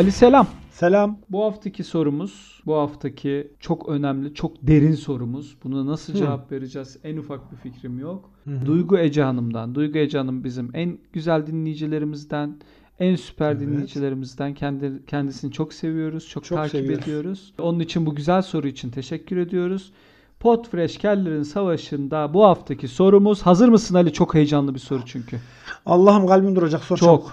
Ali 0.00 0.12
selam. 0.12 0.46
Selam. 0.72 1.18
Bu 1.30 1.44
haftaki 1.44 1.84
sorumuz, 1.84 2.62
bu 2.66 2.74
haftaki 2.76 3.52
çok 3.60 3.88
önemli, 3.88 4.34
çok 4.34 4.56
derin 4.62 4.94
sorumuz. 4.94 5.56
Buna 5.64 5.86
nasıl 5.86 6.12
Hı. 6.14 6.18
cevap 6.18 6.52
vereceğiz 6.52 6.96
en 7.04 7.16
ufak 7.16 7.52
bir 7.52 7.56
fikrim 7.56 7.98
yok. 7.98 8.30
Hı 8.44 8.50
hı. 8.50 8.66
Duygu 8.66 8.98
Ece 8.98 9.22
Hanım'dan. 9.22 9.74
Duygu 9.74 9.98
Ece 9.98 10.18
Hanım 10.18 10.44
bizim 10.44 10.70
en 10.74 10.98
güzel 11.12 11.46
dinleyicilerimizden, 11.46 12.56
en 12.98 13.16
süper 13.16 13.50
Evet. 13.52 13.60
dinleyicilerimizden. 13.60 14.54
Kendi, 14.54 15.06
kendisini 15.06 15.52
çok 15.52 15.72
seviyoruz, 15.72 16.28
çok, 16.28 16.44
Çok 16.44 16.58
takip 16.58 16.70
seviyoruz. 16.80 17.04
ediyoruz. 17.04 17.54
Onun 17.58 17.80
için 17.80 18.06
bu 18.06 18.14
güzel 18.14 18.42
soru 18.42 18.68
için 18.68 18.90
teşekkür 18.90 19.36
ediyoruz. 19.36 19.92
Potfresh 20.40 20.98
Keller'in 20.98 21.42
Savaşı'nda 21.42 22.34
bu 22.34 22.44
haftaki 22.44 22.88
sorumuz. 22.88 23.42
Hazır 23.42 23.68
mısın 23.68 23.94
Ali? 23.94 24.12
Çok 24.12 24.34
heyecanlı 24.34 24.74
bir 24.74 24.80
soru 24.80 25.02
çünkü. 25.06 25.38
Allah'ım 25.86 26.26
kalbim 26.26 26.56
duracak. 26.56 26.82
Sor 26.84 26.96
Çok. 26.96 27.08
çabuk. 27.20 27.32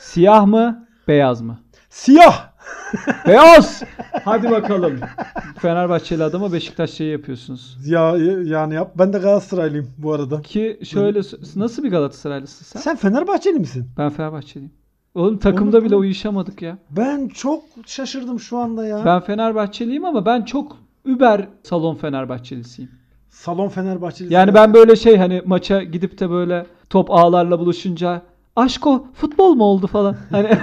Siyah 0.00 0.46
mı, 0.46 0.86
beyaz 1.08 1.40
mı? 1.42 1.58
Siyah. 1.94 2.50
Beyaz! 3.26 3.82
Hadi 4.24 4.50
bakalım. 4.50 5.00
Fenerbahçeli 5.58 6.24
adama 6.24 6.52
Beşiktaş 6.52 7.00
yapıyorsunuz. 7.00 7.78
Ya 7.86 8.16
yani 8.44 8.74
yap. 8.74 8.92
Ben 8.98 9.12
de 9.12 9.18
Galatasaraylıyım 9.18 9.90
bu 9.98 10.12
arada. 10.12 10.42
Ki 10.42 10.80
şöyle 10.84 11.20
nasıl 11.56 11.84
bir 11.84 11.90
Galatasaraylısın 11.90 12.64
sen? 12.64 12.80
Sen 12.80 12.96
Fenerbahçeli 12.96 13.58
misin? 13.58 13.86
Ben 13.98 14.10
Fenerbahçeliyim. 14.10 14.72
Oğlum 15.14 15.38
takımda 15.38 15.76
Onu- 15.76 15.84
bile 15.84 15.96
uyuşamadık 15.96 16.62
ya. 16.62 16.78
Ben 16.90 17.28
çok 17.28 17.62
şaşırdım 17.86 18.40
şu 18.40 18.58
anda 18.58 18.86
ya. 18.86 19.04
Ben 19.04 19.20
Fenerbahçeliyim 19.20 20.04
ama 20.04 20.26
ben 20.26 20.42
çok 20.42 20.76
über 21.04 21.48
salon 21.62 21.94
Fenerbahçelisiyim. 21.94 22.90
Salon 23.30 23.68
Fenerbahçeli. 23.68 24.34
Yani 24.34 24.54
ben 24.54 24.74
böyle 24.74 24.96
şey 24.96 25.16
hani 25.16 25.42
maça 25.46 25.82
gidip 25.82 26.20
de 26.20 26.30
böyle 26.30 26.66
top 26.90 27.10
ağlarla 27.10 27.58
buluşunca 27.58 28.22
aşko 28.56 29.06
futbol 29.14 29.54
mu 29.54 29.64
oldu 29.64 29.86
falan. 29.86 30.16
Hani 30.30 30.48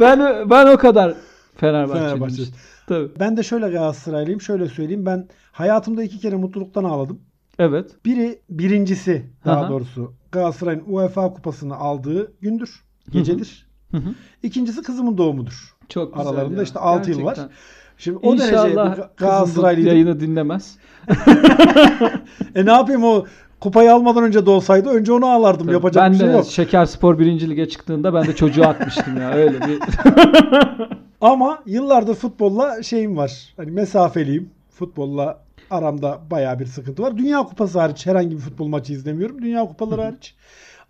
ben 0.00 0.50
ben 0.50 0.66
o 0.74 0.76
kadar 0.78 1.14
Fenerbahçeliyim. 1.56 2.08
Fenerbahçe. 2.10 2.42
Tabii. 2.86 3.08
Ben 3.20 3.36
de 3.36 3.42
şöyle 3.42 3.68
Galatasaraylıyım. 3.70 4.40
Şöyle 4.40 4.68
söyleyeyim. 4.68 5.06
Ben 5.06 5.28
hayatımda 5.52 6.02
iki 6.02 6.18
kere 6.18 6.36
mutluluktan 6.36 6.84
ağladım. 6.84 7.20
Evet. 7.58 7.90
Biri 8.04 8.38
birincisi 8.50 9.26
daha 9.44 9.60
Aha. 9.60 9.68
doğrusu 9.70 10.12
Galatasaray'ın 10.32 10.82
UEFA 10.86 11.32
kupasını 11.32 11.76
aldığı 11.76 12.32
gündür. 12.40 12.84
Gecedir. 13.10 13.66
Hı 13.90 13.96
hı. 13.96 14.14
İkincisi 14.42 14.82
kızımın 14.82 15.18
doğumudur. 15.18 15.74
Çok 15.88 16.14
güzel 16.14 16.28
Aralarında 16.28 16.56
ya. 16.56 16.62
işte 16.62 16.78
altı 16.78 17.10
yıl 17.10 17.24
var. 17.24 17.38
Şimdi 17.98 18.18
o 18.18 18.38
derece 18.38 18.44
İnşallah 18.44 18.86
Ga- 18.86 18.90
kızım 18.94 19.08
bu 19.10 19.16
Galatasaraylıydım. 19.16 19.92
yayını 19.92 20.20
dinlemez. 20.20 20.78
E 22.54 22.64
ne 22.66 22.70
yapayım 22.70 23.04
o 23.04 23.24
kupayı 23.60 23.92
almadan 23.94 24.22
önce 24.24 24.46
de 24.46 24.50
olsaydı 24.50 24.88
önce 24.88 25.12
onu 25.12 25.26
ağlardım. 25.26 25.66
Tabii. 25.66 25.74
Yapacak 25.74 26.04
ben 26.04 26.12
bir 26.12 26.18
şey 26.18 26.28
de 26.28 26.32
yok. 26.32 26.46
Şeker 26.46 26.84
Spor 26.84 27.18
1. 27.18 27.50
lige 27.50 27.68
çıktığında 27.68 28.14
ben 28.14 28.26
de 28.26 28.36
çocuğu 28.36 28.64
atmıştım 28.64 29.20
ya 29.20 29.32
öyle 29.32 29.60
bir. 29.60 29.78
Ama 31.20 31.62
yıllardır 31.66 32.14
futbolla 32.14 32.82
şeyim 32.82 33.16
var. 33.16 33.54
Hani 33.56 33.70
mesafeliyim. 33.70 34.50
Futbolla 34.70 35.38
aramda 35.70 36.20
bayağı 36.30 36.58
bir 36.58 36.66
sıkıntı 36.66 37.02
var. 37.02 37.16
Dünya 37.18 37.42
Kupası 37.42 37.80
hariç 37.80 38.06
herhangi 38.06 38.36
bir 38.36 38.40
futbol 38.40 38.66
maçı 38.66 38.92
izlemiyorum. 38.92 39.42
Dünya 39.42 39.64
Kupaları 39.66 40.02
hariç. 40.02 40.34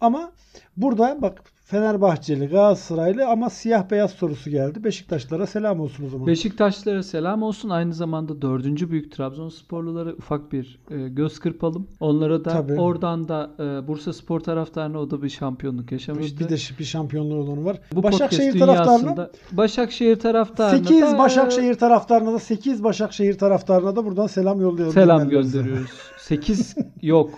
Ama 0.00 0.32
burada 0.76 1.22
bak 1.22 1.42
Fenerbahçeli, 1.68 2.46
Galatasaraylı 2.46 3.26
ama 3.26 3.50
siyah 3.50 3.90
beyaz 3.90 4.10
sorusu 4.10 4.50
geldi. 4.50 4.84
Beşiktaşlara 4.84 5.46
selam 5.46 5.80
olsun 5.80 6.06
o 6.06 6.08
zaman. 6.08 6.26
Beşiktaşlılara 6.26 7.02
selam 7.02 7.42
olsun. 7.42 7.68
Aynı 7.68 7.94
zamanda 7.94 8.42
dördüncü 8.42 8.90
büyük 8.90 9.12
Trabzonsporlulara 9.12 10.12
ufak 10.12 10.52
bir 10.52 10.80
e, 10.90 11.08
göz 11.08 11.38
kırpalım. 11.38 11.88
Onlara 12.00 12.44
da 12.44 12.50
Tabii. 12.50 12.80
oradan 12.80 13.28
da 13.28 13.50
e, 13.58 13.88
Bursa 13.88 14.12
Spor 14.12 14.40
taraftarına 14.40 14.98
o 14.98 15.10
da 15.10 15.22
bir 15.22 15.28
şampiyonluk 15.28 15.92
yaşamıştı. 15.92 16.40
bir 16.40 16.48
de 16.48 16.56
bir 16.78 16.84
şampiyonluğu 16.84 17.34
olanı 17.34 17.64
var. 17.64 17.80
Bu 17.92 18.02
Başakşehir 18.02 18.58
taraftarına 18.58 19.30
Başakşehir 19.52 20.18
taraftarına 20.18 20.78
8 20.78 21.02
da, 21.02 21.18
Başakşehir 21.18 21.74
taraftarına 21.74 22.32
da 22.32 22.38
8 22.38 22.84
Başakşehir 22.84 23.38
taraftarına 23.38 23.96
da 23.96 24.04
buradan 24.04 24.26
selam 24.26 24.60
yolluyoruz. 24.60 24.94
selam 24.94 25.28
gönderiyoruz. 25.28 25.90
8 26.18 26.74
yok. 27.02 27.30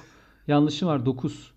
Yanlışım 0.46 0.88
var 0.88 1.06
9. 1.06 1.52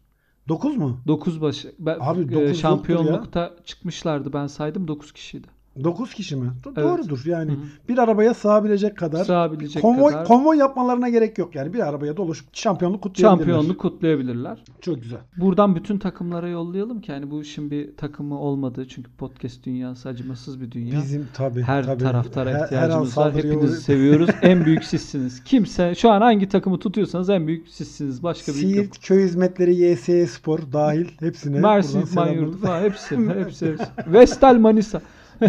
9 0.48 0.78
mu? 0.78 1.02
9 1.08 1.42
baş 1.42 1.66
ben, 1.80 1.98
Abi 2.00 2.22
e, 2.22 2.24
dokuz 2.24 2.34
yoktur 2.34 2.56
şampiyonlukta 2.56 3.56
çıkmışlardı. 3.66 4.34
Ben 4.34 4.48
saydım 4.48 4.88
9 4.88 5.12
kişiydi. 5.12 5.48
9 5.84 6.14
kişi 6.14 6.36
mi? 6.36 6.52
Do- 6.64 6.74
Evet. 6.78 6.78
Doğrudur 6.78 7.22
yani. 7.26 7.52
Hı 7.52 7.56
hı. 7.56 7.60
Bir 7.90 7.98
arabaya 7.98 8.34
sığabilecek 8.34 8.98
kadar 8.98 9.26
Sığabilecek 9.26 9.82
konvoy, 9.82 10.12
kadar 10.12 10.26
konvoy 10.28 10.58
yapmalarına 10.58 11.10
gerek 11.10 11.38
yok 11.38 11.56
yani. 11.56 11.74
Bir 11.74 11.80
arabaya 11.80 12.18
doluşup 12.18 12.48
şampiyonluk 12.54 13.02
kutlayabilirler. 13.02 13.46
şampiyonluk 13.54 13.80
kutlayabilirler. 13.82 14.64
Çok 14.82 15.02
güzel. 15.02 15.20
Buradan 15.38 15.76
bütün 15.76 15.98
takımlara 15.98 16.50
yollayalım 16.50 17.02
ki 17.02 17.12
hani 17.12 17.32
bu 17.32 17.42
işin 17.42 17.72
bir 17.72 17.98
takımı 17.98 18.40
olmadığı 18.40 18.88
çünkü 18.88 19.12
podcast 19.12 19.66
dünyası 19.66 20.10
acımasız 20.10 20.62
bir 20.62 20.72
dünya. 20.72 21.02
Bizim 21.02 21.28
tabii. 21.34 21.62
her 21.62 21.84
tabii. 21.86 22.04
taraftara 22.04 22.50
Her- 22.50 22.56
her 22.60 22.66
ihtiyacımız 22.66 23.18
var. 23.18 23.32
saldırıya 23.32 23.54
Hepinizi 23.54 23.82
seviyoruz. 23.82 24.30
en 24.42 24.66
büyük 24.66 24.84
sizsiniz. 24.84 25.44
Kimse 25.44 25.96
şu 25.96 26.10
an 26.12 26.22
hangi 26.22 26.50
takımı 26.50 26.80
tutuyorsanız 26.80 27.30
en 27.30 27.48
büyük 27.48 27.68
sizsiniz. 27.68 28.24
Başka 28.24 28.52
bir 28.52 28.58
yok. 28.62 28.70
Siirt 28.72 29.00
Köy 29.08 29.24
Hizmetleri 29.24 29.76
YSE 29.76 30.28
Spor 30.28 30.60
dahil 30.74 31.08
hepsine. 31.20 31.60
Mersin. 31.60 32.04
Manyurdu 32.16 32.58
falan 32.58 32.82
hepsi. 32.82 33.18
hepsi, 33.40 33.66
hepsi. 33.72 33.86
Vestel 34.08 34.58
Manisa. 34.58 35.02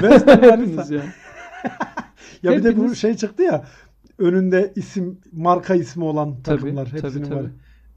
Manisa. 0.03 0.95
yani. 0.95 1.09
Ya 2.43 2.53
bir 2.53 2.65
de 2.65 2.77
bu 2.77 2.95
şey 2.95 3.15
çıktı 3.15 3.43
ya. 3.43 3.65
Önünde 4.19 4.73
isim, 4.77 5.21
marka 5.33 5.75
ismi 5.75 6.05
olan 6.05 6.43
Tabii, 6.43 6.61
takımlar. 6.61 6.87
tabii, 6.87 7.03
Hepsinin 7.03 7.25
tabii. 7.25 7.35
var. 7.35 7.45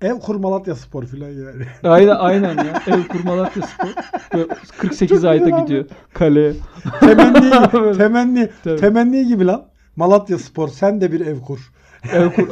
Evkur 0.01 0.35
Malatya 0.35 0.75
Spor 0.75 1.03
filan 1.05 1.29
yani. 1.29 1.63
Aynen, 1.83 2.15
aynen 2.15 2.57
ya. 2.57 2.81
Ev 2.87 3.07
Kurmalatya 3.07 3.63
Spor. 3.63 3.87
Böyle 4.33 4.47
48 4.77 5.21
Çok 5.21 5.29
ayda 5.31 5.49
gidiyor 5.61 5.85
kaleye. 6.13 6.53
temenni, 6.99 7.51
temenni, 7.97 8.49
Tabii. 8.63 8.79
temenni 8.79 9.27
gibi 9.27 9.45
lan. 9.47 9.65
Malatya 9.95 10.37
Spor 10.37 10.67
sen 10.67 11.01
de 11.01 11.11
bir 11.11 11.21
ev 11.25 11.39
kur. 11.39 11.71
Ev 12.13 12.29
kur. 12.29 12.47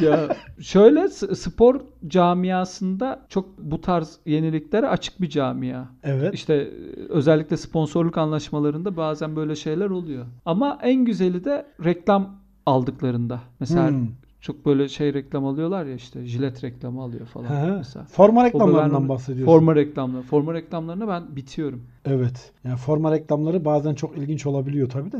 Ya 0.00 0.36
şöyle 0.60 1.08
spor 1.08 1.80
camiasında 2.06 3.26
çok 3.28 3.58
bu 3.58 3.80
tarz 3.80 4.18
yeniliklere 4.26 4.88
açık 4.88 5.20
bir 5.20 5.28
camia. 5.28 5.84
Evet. 6.02 6.34
İşte 6.34 6.54
e, 6.54 6.68
özellikle 7.08 7.56
sponsorluk 7.56 8.18
anlaşmalarında 8.18 8.96
bazen 8.96 9.36
böyle 9.36 9.56
şeyler 9.56 9.90
oluyor. 9.90 10.26
Ama 10.44 10.78
en 10.82 11.04
güzeli 11.04 11.44
de 11.44 11.66
reklam 11.84 12.36
aldıklarında. 12.66 13.40
Mesela 13.60 13.88
Hmm. 13.90 14.06
çok 14.40 14.66
böyle 14.66 14.88
şey 14.88 15.14
reklam 15.14 15.46
alıyorlar 15.46 15.84
ya 15.84 15.94
işte 15.94 16.26
jilet 16.26 16.64
reklamı 16.64 17.02
alıyor 17.02 17.26
falan 17.26 17.44
hı. 17.44 17.76
mesela. 17.78 18.04
Forma 18.04 18.44
reklamlarından 18.44 19.02
ben- 19.02 19.08
bahsediyorsun. 19.08 19.52
Forma 19.52 19.74
reklamları. 19.74 20.22
Forma 20.22 20.54
reklamlarına 20.54 21.08
ben 21.08 21.36
bitiyorum. 21.36 21.82
Evet. 22.04 22.52
Yani 22.64 22.76
forma 22.76 23.12
reklamları 23.12 23.64
bazen 23.64 23.94
çok 23.94 24.18
ilginç 24.18 24.46
olabiliyor 24.46 24.88
tabii 24.88 25.12
de. 25.12 25.18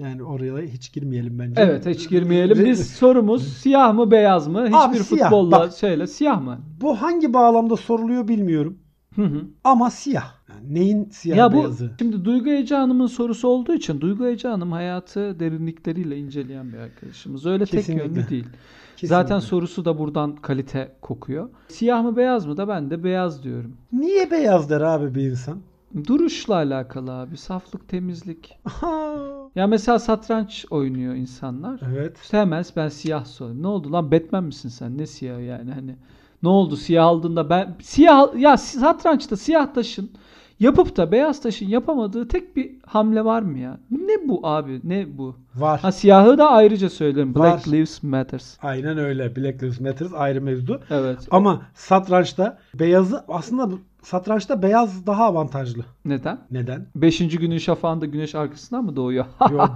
Yani 0.00 0.22
oraya 0.22 0.58
hiç 0.66 0.92
girmeyelim 0.92 1.38
bence. 1.38 1.62
Evet 1.62 1.86
hiç 1.86 2.08
girmeyelim. 2.08 2.64
Biz 2.64 2.90
sorumuz 2.90 3.48
siyah 3.48 3.94
mı 3.94 4.10
beyaz 4.10 4.48
mı? 4.48 4.64
Hiçbir 4.66 4.76
Abi 4.76 4.98
siyah, 4.98 5.30
futbolla 5.30 5.60
bak. 5.60 5.72
şeyle 5.72 6.06
siyah 6.06 6.42
mı? 6.42 6.58
Bu 6.80 7.02
hangi 7.02 7.32
bağlamda 7.34 7.76
soruluyor 7.76 8.28
bilmiyorum. 8.28 8.78
Hı 9.16 9.22
hı. 9.22 9.44
Ama 9.64 9.90
siyah. 9.90 10.34
Yani 10.48 10.74
neyin 10.74 11.08
siyah 11.10 11.36
Ya 11.36 11.52
bu 11.52 11.56
beyazı? 11.56 11.90
şimdi 11.98 12.24
Duygu 12.24 12.50
Ece 12.50 12.74
Hanım'ın 12.74 13.06
sorusu 13.06 13.48
olduğu 13.48 13.74
için 13.74 14.00
Duygu 14.00 14.26
Ece 14.26 14.48
Hanım 14.48 14.72
hayatı 14.72 15.40
derinlikleriyle 15.40 16.18
inceleyen 16.18 16.72
bir 16.72 16.78
arkadaşımız. 16.78 17.46
Öyle 17.46 17.64
Kesinlikle. 17.64 17.92
tek 18.02 18.16
yönlü 18.16 18.28
değil. 18.28 18.44
Kesinlikle. 18.44 19.06
Zaten 19.06 19.38
sorusu 19.38 19.84
da 19.84 19.98
buradan 19.98 20.36
kalite 20.36 20.92
kokuyor. 21.00 21.48
Siyah 21.68 22.02
mı 22.02 22.16
beyaz 22.16 22.46
mı 22.46 22.56
da 22.56 22.68
ben 22.68 22.90
de 22.90 23.04
beyaz 23.04 23.42
diyorum. 23.44 23.76
Niye 23.92 24.30
beyaz 24.30 24.70
der 24.70 24.80
abi 24.80 25.14
bir 25.14 25.22
insan? 25.30 25.58
Duruşla 26.06 26.54
alakalı 26.54 27.12
abi. 27.12 27.36
Saflık, 27.36 27.88
temizlik. 27.88 28.58
Ya 29.54 29.66
mesela 29.66 29.98
satranç 29.98 30.66
oynuyor 30.70 31.14
insanlar. 31.14 31.80
evet. 31.86 32.18
İşte 32.22 32.38
hemen 32.38 32.64
ben 32.76 32.88
siyah 32.88 33.24
soruyorum. 33.24 33.62
Ne 33.62 33.66
oldu 33.66 33.92
lan 33.92 34.12
Batman 34.12 34.44
misin 34.44 34.68
sen? 34.68 34.98
Ne 34.98 35.06
siyah 35.06 35.40
yani 35.46 35.72
hani. 35.72 35.96
Ne 36.42 36.48
oldu 36.48 36.76
siyah 36.76 37.06
aldığında 37.06 37.50
ben 37.50 37.76
siyah 37.82 38.34
ya 38.36 38.56
satrançta 38.56 39.36
siyah 39.36 39.74
taşın 39.74 40.10
yapıp 40.60 40.96
da 40.96 41.12
beyaz 41.12 41.40
taşın 41.40 41.66
yapamadığı 41.68 42.28
tek 42.28 42.56
bir 42.56 42.70
hamle 42.86 43.24
var 43.24 43.42
mı 43.42 43.58
ya? 43.58 43.78
Ne 43.90 44.28
bu 44.28 44.40
abi? 44.46 44.80
Ne 44.84 45.18
bu? 45.18 45.36
Var. 45.54 45.80
Ha 45.80 45.92
siyahı 45.92 46.38
da 46.38 46.50
ayrıca 46.50 46.90
söylerim. 46.90 47.34
Black 47.34 47.66
Var. 47.66 47.72
Lives 47.72 48.02
Matters. 48.02 48.56
Aynen 48.62 48.98
öyle. 48.98 49.36
Black 49.36 49.62
Lives 49.62 49.80
Matter 49.80 50.06
ayrı 50.16 50.42
mevzu. 50.42 50.80
Evet. 50.90 51.18
Ama 51.30 51.62
satrançta 51.74 52.58
beyazı 52.74 53.24
aslında 53.28 53.68
satrançta 54.02 54.62
beyaz 54.62 55.06
daha 55.06 55.24
avantajlı. 55.24 55.84
Neden? 56.04 56.38
Neden? 56.50 56.86
Beşinci 56.96 57.38
günün 57.38 57.58
şafağında 57.58 58.06
güneş 58.06 58.34
arkasından 58.34 58.84
mı 58.84 58.96
doğuyor? 58.96 59.24
Yok. 59.50 59.70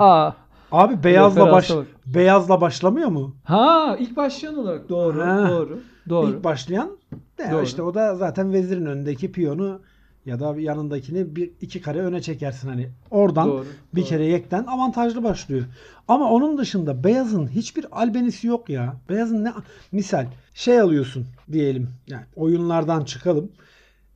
Abi 0.72 1.04
beyazla 1.04 1.52
baş 1.52 1.70
beyazla 2.06 2.60
başlamıyor 2.60 3.08
mu? 3.08 3.34
ha 3.44 3.96
ilk 3.98 4.16
başlayan 4.16 4.58
olarak 4.58 4.88
doğru. 4.88 5.20
Ha. 5.20 5.48
Doğru. 5.50 5.78
Doğru. 6.08 6.30
İlk 6.30 6.44
başlayan 6.44 6.90
de 7.38 7.48
Doğru. 7.52 7.62
işte 7.62 7.82
o 7.82 7.94
da 7.94 8.16
zaten 8.16 8.52
vezirin 8.52 8.86
önündeki 8.86 9.32
piyonu 9.32 9.80
ya 10.26 10.40
da 10.40 10.54
yanındakini 10.60 11.36
bir 11.36 11.50
iki 11.60 11.82
kare 11.82 11.98
öne 12.00 12.22
çekersin 12.22 12.68
hani. 12.68 12.88
Oradan 13.10 13.48
Doğru, 13.48 13.64
bir 13.94 14.00
doğru. 14.00 14.08
kere 14.08 14.26
yekten 14.26 14.64
avantajlı 14.64 15.22
başlıyor. 15.24 15.64
Ama 16.08 16.30
onun 16.30 16.58
dışında 16.58 17.04
beyazın 17.04 17.46
hiçbir 17.46 17.86
albenisi 18.02 18.46
yok 18.46 18.68
ya. 18.68 18.96
Beyazın 19.08 19.44
ne 19.44 19.52
misal 19.92 20.26
şey 20.54 20.80
alıyorsun 20.80 21.26
diyelim. 21.52 21.88
Yani 22.06 22.24
oyunlardan 22.36 23.04
çıkalım. 23.04 23.52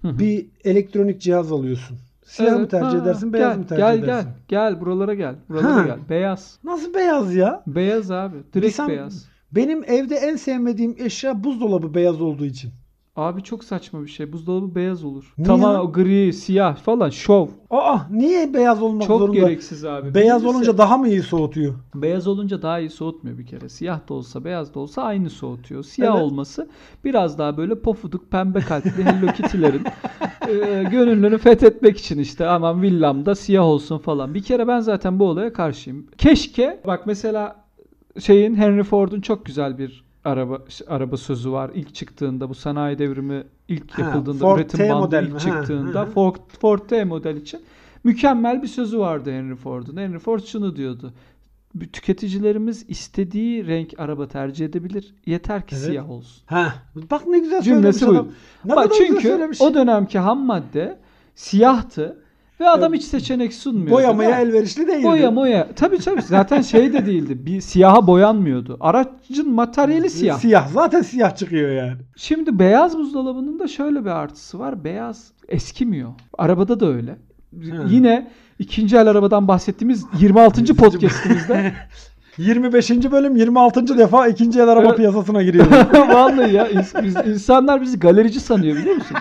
Hı 0.03 0.09
hı. 0.09 0.19
Bir 0.19 0.47
elektronik 0.65 1.21
cihaz 1.21 1.53
alıyorsun. 1.53 1.99
Siyah 2.25 2.53
mı 2.53 2.59
Evet, 2.59 2.71
tercih 2.71 2.99
ha, 2.99 3.03
edersin, 3.03 3.33
beyaz 3.33 3.53
gel, 3.53 3.59
mı 3.59 3.67
tercih 3.67 3.85
gel, 3.85 3.99
edersin? 4.05 4.29
Gel, 4.49 4.71
gel 4.71 4.81
buralara 4.81 5.15
gel. 5.15 5.35
Buralara 5.49 5.75
Ha. 5.77 5.83
gel. 5.87 5.99
Beyaz. 6.09 6.59
Nasıl 6.65 6.95
beyaz 6.95 7.35
ya? 7.35 7.63
Beyaz 7.67 8.11
abi. 8.11 8.37
Direkt 8.55 8.75
Sen- 8.75 8.89
beyaz. 8.89 9.25
Benim 9.53 9.85
evde 9.85 10.17
en 10.17 10.37
sevmediğim 10.37 10.97
eşya 10.99 11.45
buzdolabı 11.45 11.95
beyaz 11.95 12.21
olduğu 12.21 12.45
için. 12.45 12.71
Abi 13.19 13.43
çok 13.43 13.65
saçma 13.65 14.03
bir 14.03 14.09
şey. 14.09 14.33
Buzdolabı 14.33 14.75
beyaz 14.75 15.05
olur. 15.05 15.35
Niye 15.39 15.47
Tamam 15.47 15.93
gri, 15.93 16.33
siyah 16.33 16.77
falan 16.77 17.11
şov. 17.11 17.49
Aa 17.71 17.99
niye 18.11 18.55
beyaz 18.55 18.83
olmak 18.83 19.07
Çok 19.07 19.19
zorunda? 19.19 19.39
gereksiz 19.39 19.85
abi. 19.85 20.15
Beyaz 20.15 20.43
Birincisi- 20.43 20.49
olunca 20.57 20.79
daha 20.79 20.99
mı 20.99 21.09
iyi 21.09 21.23
soğutuyor? 21.23 21.75
Beyaz 21.95 22.27
olunca 22.29 22.63
daha 22.63 22.79
iyi 22.79 22.91
soğutmuyor 22.91 23.39
bir 23.39 23.47
kere. 23.47 23.69
Siyah 23.69 24.09
da 24.09 24.15
olsa 24.15 24.45
beyaz 24.45 24.75
da 24.75 24.81
olsa 24.81 25.03
aynı 25.03 25.31
soğutuyor. 25.31 25.83
Siyah 25.83 26.13
Evet. 26.15 26.23
olması 26.25 26.69
biraz 27.05 27.39
daha 27.39 27.57
böyle 27.57 27.81
pofuduk 27.81 28.31
pembe 28.31 28.61
kalpli 28.61 29.05
Hello 29.05 29.33
Kitty'lerin 29.33 29.83
e, 30.49 30.83
gönüllünü 30.91 31.39
fethetmek 31.39 31.99
için 31.99 32.19
işte 32.19 32.47
aman 32.49 32.83
villamda 32.83 33.35
siyah 33.35 33.65
olsun 33.65 33.99
falan. 33.99 34.35
Bir 34.35 34.43
kere 34.43 34.69
ben 34.69 34.81
zaten 34.81 35.19
bu 35.19 35.25
olaya 35.29 35.53
karşıyım. 35.53 36.07
Keşke 36.19 36.81
bak 36.87 37.07
mesela 37.07 37.65
şeyin 38.21 38.55
Henry 38.55 38.83
Ford'un 38.83 39.21
çok 39.21 39.45
güzel 39.47 39.79
bir 39.79 40.08
araba 40.29 40.59
araba 40.89 41.17
sözü 41.17 41.53
var. 41.53 41.71
İlk 41.75 41.95
çıktığında 41.95 42.49
bu 42.49 42.55
sanayi 42.55 42.99
devrimi 42.99 43.45
ilk 43.69 43.91
Ha, 43.91 44.03
yapıldığında 44.03 44.39
Ford 44.39 44.59
üretim 44.59 44.79
T 44.79 44.89
bandı 44.91 45.01
model 45.01 45.23
ilk 45.23 45.33
mi? 45.33 45.39
Ha, 45.39 45.39
çıktığında 45.41 46.01
hı 46.01 46.07
hı. 46.07 46.11
Ford, 46.11 46.37
Ford 46.61 46.79
T 46.89 47.05
model 47.05 47.37
için 47.37 47.61
mükemmel 48.05 48.63
bir 48.63 48.69
sözü 48.69 48.99
vardı 48.99 49.31
Henry 49.33 49.57
Ford'un. 49.57 49.97
Henry 49.97 50.19
Ford 50.19 50.41
şunu 50.41 50.77
diyordu. 50.77 51.13
"Bir 51.75 51.89
Tüketicilerimiz 51.89 52.85
istediği 52.89 53.67
renk 53.67 53.95
araba 54.01 54.29
tercih 54.29 54.67
edebilir. 54.67 55.15
Yeter 55.27 55.67
ki 55.67 55.75
Evet. 55.77 55.85
siyah 55.87 56.11
olsun. 56.11 56.43
Ha, 56.47 56.75
bak 57.11 57.27
ne 57.27 57.39
güzel 57.39 57.63
Cümlesi 57.63 57.99
söylemiş 57.99 58.25
bu. 58.25 58.29
adam. 58.29 58.29
Ne 58.65 58.77
Bak 58.77 58.93
çünkü 58.99 59.51
o 59.61 59.75
dönemki 59.75 60.19
ham 60.19 60.47
madde 60.47 60.99
siyahtı 61.35 62.17
ve 62.61 62.69
adam 62.69 62.93
hiç 62.95 63.05
seçenek 63.05 63.55
sunmuyordu. 63.55 63.91
Boyamaya 63.91 64.31
Ya, 64.31 64.41
elverişli 64.41 64.87
değildi. 64.87 65.05
Boya 65.05 65.31
moya. 65.31 65.69
Tabii 65.77 65.99
tabii. 65.99 66.23
Zaten 66.23 66.61
şey 66.63 66.93
de 66.93 67.07
değildi. 67.07 67.47
Bir 67.47 67.61
siyaha 67.61 68.07
boyanmıyordu. 68.07 68.77
Aracın 68.81 69.51
materyali 69.51 70.11
siyah. 70.11 70.39
Siyah. 70.39 70.69
Zaten 70.69 71.03
siyah 71.03 71.37
çıkıyor 71.37 71.71
yani. 71.71 71.97
Şimdi 72.17 72.59
beyaz 72.59 72.99
buzdolabının 72.99 73.59
da 73.59 73.69
şöyle 73.69 74.05
bir 74.05 74.11
artısı 74.11 74.59
var. 74.59 74.85
Beyaz 74.85 75.33
eskimiyor. 75.49 76.11
Arabada 76.39 76.81
da 76.81 76.87
öyle. 76.87 77.17
Yine 77.89 78.31
ikinci 78.59 78.97
el 78.97 79.07
arabadan 79.07 79.49
bahsettiğimiz 79.49 80.05
26. 80.21 80.75
podcast'imizde 80.77 81.73
25. 82.39 82.91
bölüm 82.91 83.37
26. 83.37 83.99
defa 83.99 84.29
ikinci 84.29 84.61
el 84.61 84.69
araba 84.69 84.95
piyasasına 84.95 85.43
giriyoruz. 85.43 85.73
Vallahi 85.95 86.55
ya 86.55 86.69
ins- 86.69 87.33
insanlar 87.33 87.83
bizi 87.83 87.99
galerici 87.99 88.41
sanıyor 88.41 88.77
biliyor 88.77 88.95
musun? 88.97 89.17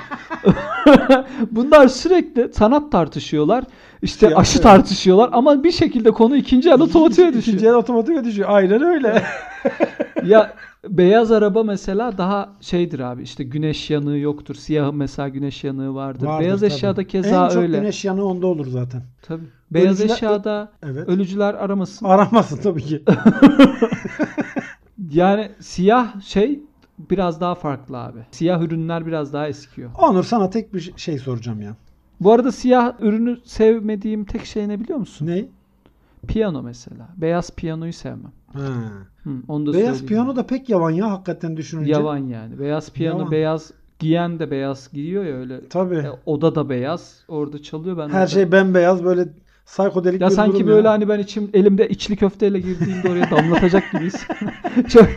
Bunlar 1.52 1.88
sürekli 1.88 2.50
sanat 2.54 2.92
tartışıyorlar. 2.92 3.64
İşte 4.02 4.28
Siyah, 4.28 4.40
aşı 4.40 4.54
evet. 4.58 4.64
tartışıyorlar 4.64 5.30
ama 5.32 5.64
bir 5.64 5.72
şekilde 5.72 6.12
konu 6.12 6.36
ikinci 6.36 6.70
el 6.70 6.80
İkinci 7.30 7.58
düşüyor. 7.58 7.74
el 7.74 7.80
otomatiğe 7.80 8.24
düşüyor. 8.24 8.50
Aynen 8.52 8.82
öyle. 8.82 9.24
ya 10.26 10.54
beyaz 10.90 11.32
araba 11.32 11.64
mesela 11.64 12.18
daha 12.18 12.50
şeydir 12.62 13.00
abi 13.00 13.24
işte 13.24 13.44
güneş 13.44 13.90
yanığı 13.90 14.18
yoktur. 14.18 14.56
Siyahın 14.56 14.96
mesela 14.96 15.30
güneş 15.30 15.64
yanığı 15.64 15.96
vardır. 15.96 16.26
Vardır 16.28 16.44
beyaz 16.46 16.60
tabii. 16.60 16.74
eşyada 16.74 17.08
keza 17.08 17.46
en 17.46 17.50
çok 17.50 17.64
öyle. 17.64 17.78
güneş 17.78 18.06
yanığı 18.06 18.26
onda 18.26 18.48
olur 18.48 18.68
zaten. 18.68 19.04
Tabii. 19.22 19.46
Beyaz 19.72 20.00
Ölücüler- 20.02 20.14
eşyada 20.14 20.72
Evet. 20.84 21.10
ölücüler 21.10 21.54
aramasın. 21.54 22.06
Aramasın 22.06 22.58
tabii 22.62 22.84
ki. 22.84 23.04
Yani 25.12 25.52
siyah 25.60 26.22
şey 26.22 26.60
biraz 27.10 27.42
daha 27.42 27.56
farklı 27.56 27.98
abi. 27.98 28.20
Siyah 28.32 28.62
ürünler 28.62 29.06
biraz 29.06 29.34
daha 29.34 29.48
eskiyor. 29.48 29.90
Onur 29.98 30.24
sana 30.24 30.50
tek 30.50 30.74
bir 30.74 30.94
şey 30.98 31.18
soracağım 31.18 31.62
ya. 31.62 31.76
Bu 32.20 32.32
arada 32.34 32.52
siyah 32.52 32.94
ürünü 33.00 33.38
sevmediğim 33.46 34.26
tek 34.26 34.46
şey 34.46 34.68
ne 34.68 34.80
biliyor 34.80 35.00
musun? 35.00 35.28
Ne? 35.28 35.46
Piyano 36.28 36.62
mesela. 36.64 37.08
Beyaz 37.18 37.52
piyanoyu 37.52 37.94
sevmem. 37.94 38.32
Hı, 38.54 39.30
onu 39.48 39.66
da 39.66 39.74
Beyaz 39.74 39.86
söyleyeyim. 39.88 40.08
piyano 40.08 40.36
da 40.36 40.48
pek 40.48 40.70
yavan 40.70 40.92
ya 40.92 41.12
hakikaten 41.12 41.58
düşününce. 41.58 41.92
Yavan 41.92 42.18
yani. 42.18 42.60
Beyaz 42.60 42.92
piyano 42.92 43.18
Yavan. 43.20 43.32
beyaz 43.32 43.72
giyen 44.00 44.40
de 44.40 44.52
beyaz 44.52 44.90
giyiyor 44.94 45.26
ya 45.26 45.36
öyle. 45.36 45.68
Tabii. 45.70 45.96
E, 45.96 46.10
oda 46.26 46.56
da 46.56 46.70
beyaz. 46.70 47.20
Orada 47.28 47.62
çalıyor 47.62 47.98
ben. 47.98 48.10
Her 48.10 48.14
orada- 48.14 48.28
şey 48.28 48.52
bembeyaz 48.52 49.04
böyle 49.04 49.26
psikodelik 49.66 50.22
ya 50.22 50.30
bir 50.30 50.34
sanki 50.34 50.56
durum 50.56 50.68
böyle 50.68 50.88
ya. 50.88 50.94
hani 50.94 51.10
ben 51.10 51.20
içim 51.20 51.50
elimde 51.54 51.90
içli 51.90 52.16
köfteyle 52.16 52.60
girdiğimde 52.60 53.10
oraya 53.10 53.32
damlatacak 53.32 53.92
gibiyiz. 53.92 54.28
çok 54.90 55.08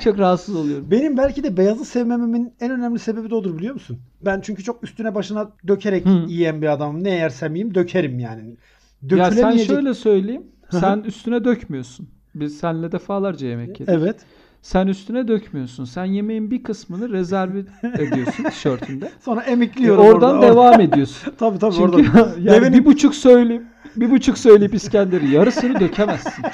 çok 0.00 0.18
rahatsız 0.18 0.56
oluyorum. 0.56 0.90
Benim 0.90 1.16
belki 1.16 1.44
de 1.44 1.56
beyazı 1.56 1.84
sevmememin 1.84 2.52
en 2.60 2.70
önemli 2.70 2.98
sebebi 2.98 3.30
de 3.30 3.34
odur 3.34 3.58
biliyor 3.58 3.74
musun? 3.74 3.98
Ben 4.24 4.40
çünkü 4.40 4.62
çok 4.62 4.84
üstüne 4.84 5.14
başına 5.14 5.50
dökerek 5.68 6.06
Hı. 6.06 6.24
yiyen 6.28 6.62
bir 6.62 6.66
adamım. 6.72 7.04
Ne 7.04 7.10
yersem 7.10 7.54
yiyeyim 7.54 7.74
dökerim 7.74 8.18
yani. 8.18 8.56
Ya 9.02 9.30
sen 9.30 9.52
Dökülemeyecek- 9.52 9.66
şöyle 9.66 9.94
söyleyeyim. 9.94 10.42
Hı 10.66 10.76
hı. 10.76 10.80
Sen 10.80 10.98
üstüne 11.00 11.44
dökmüyorsun. 11.44 12.08
Biz 12.34 12.58
seninle 12.58 12.92
defalarca 12.92 13.46
yemek 13.48 13.80
yedik. 13.80 13.94
Evet. 13.94 14.16
Sen 14.62 14.86
üstüne 14.86 15.28
dökmüyorsun. 15.28 15.84
Sen 15.84 16.04
yemeğin 16.04 16.50
bir 16.50 16.62
kısmını 16.62 17.12
rezerve 17.12 17.58
ediyorsun 17.98 18.44
tişörtünde. 18.44 19.10
Sonra 19.24 19.42
E, 19.42 19.50
emikliyorum 19.50 20.04
oradan 20.04 20.34
orada. 20.34 20.46
devam 20.46 20.80
ediyorsun. 20.80 21.32
Tabii 21.38 21.58
tabii 21.58 21.74
Çünkü 21.74 21.96
orada. 21.96 22.18
yani 22.40 22.46
Devenin- 22.60 22.72
bir 22.80 22.84
buçuk 22.84 23.14
söyleyip 23.14 23.62
bir 23.96 24.10
buçuk 24.10 24.38
söyleyip 24.38 24.74
İskender'i 24.74 25.30
yarısını 25.30 25.80
dökemezsin 25.80 26.30
çünkü. 26.36 26.48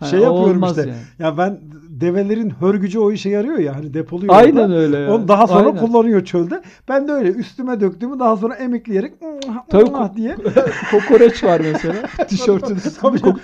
Hani 0.00 0.10
şey 0.10 0.18
o 0.18 0.22
yapıyorum 0.22 0.56
olmaz 0.56 0.78
işte. 0.78 0.90
yani. 0.90 1.00
Ya 1.18 1.38
ben 1.38 1.60
develerin 2.00 2.50
hörgücü 2.50 2.98
o 2.98 3.12
işe 3.12 3.30
yarıyor 3.30 3.58
ya 3.58 3.76
hani 3.76 3.94
depoluyor. 3.94 4.34
Aynen 4.34 4.60
orada. 4.62 4.74
öyle 4.76 4.98
ya. 4.98 5.14
Onu 5.14 5.28
daha 5.28 5.46
sonra 5.46 5.68
Aynen. 5.68 5.76
kullanıyor 5.86 6.24
çölde. 6.24 6.62
Ben 6.88 7.08
de 7.08 7.12
öyle 7.12 7.28
üstüme 7.28 7.80
döktüğümü 7.80 8.18
daha 8.18 8.36
sonra 8.36 8.54
emikleyerek 8.54 9.12
Tabii 9.70 9.90
"Mwah" 9.90 10.16
diye. 10.16 10.36
Kokoreç 10.90 11.44
var 11.44 11.60
mesela. 11.60 11.94
Tişörtün 12.28 12.74
üstünde. 12.76 13.18
Kok- 13.18 13.40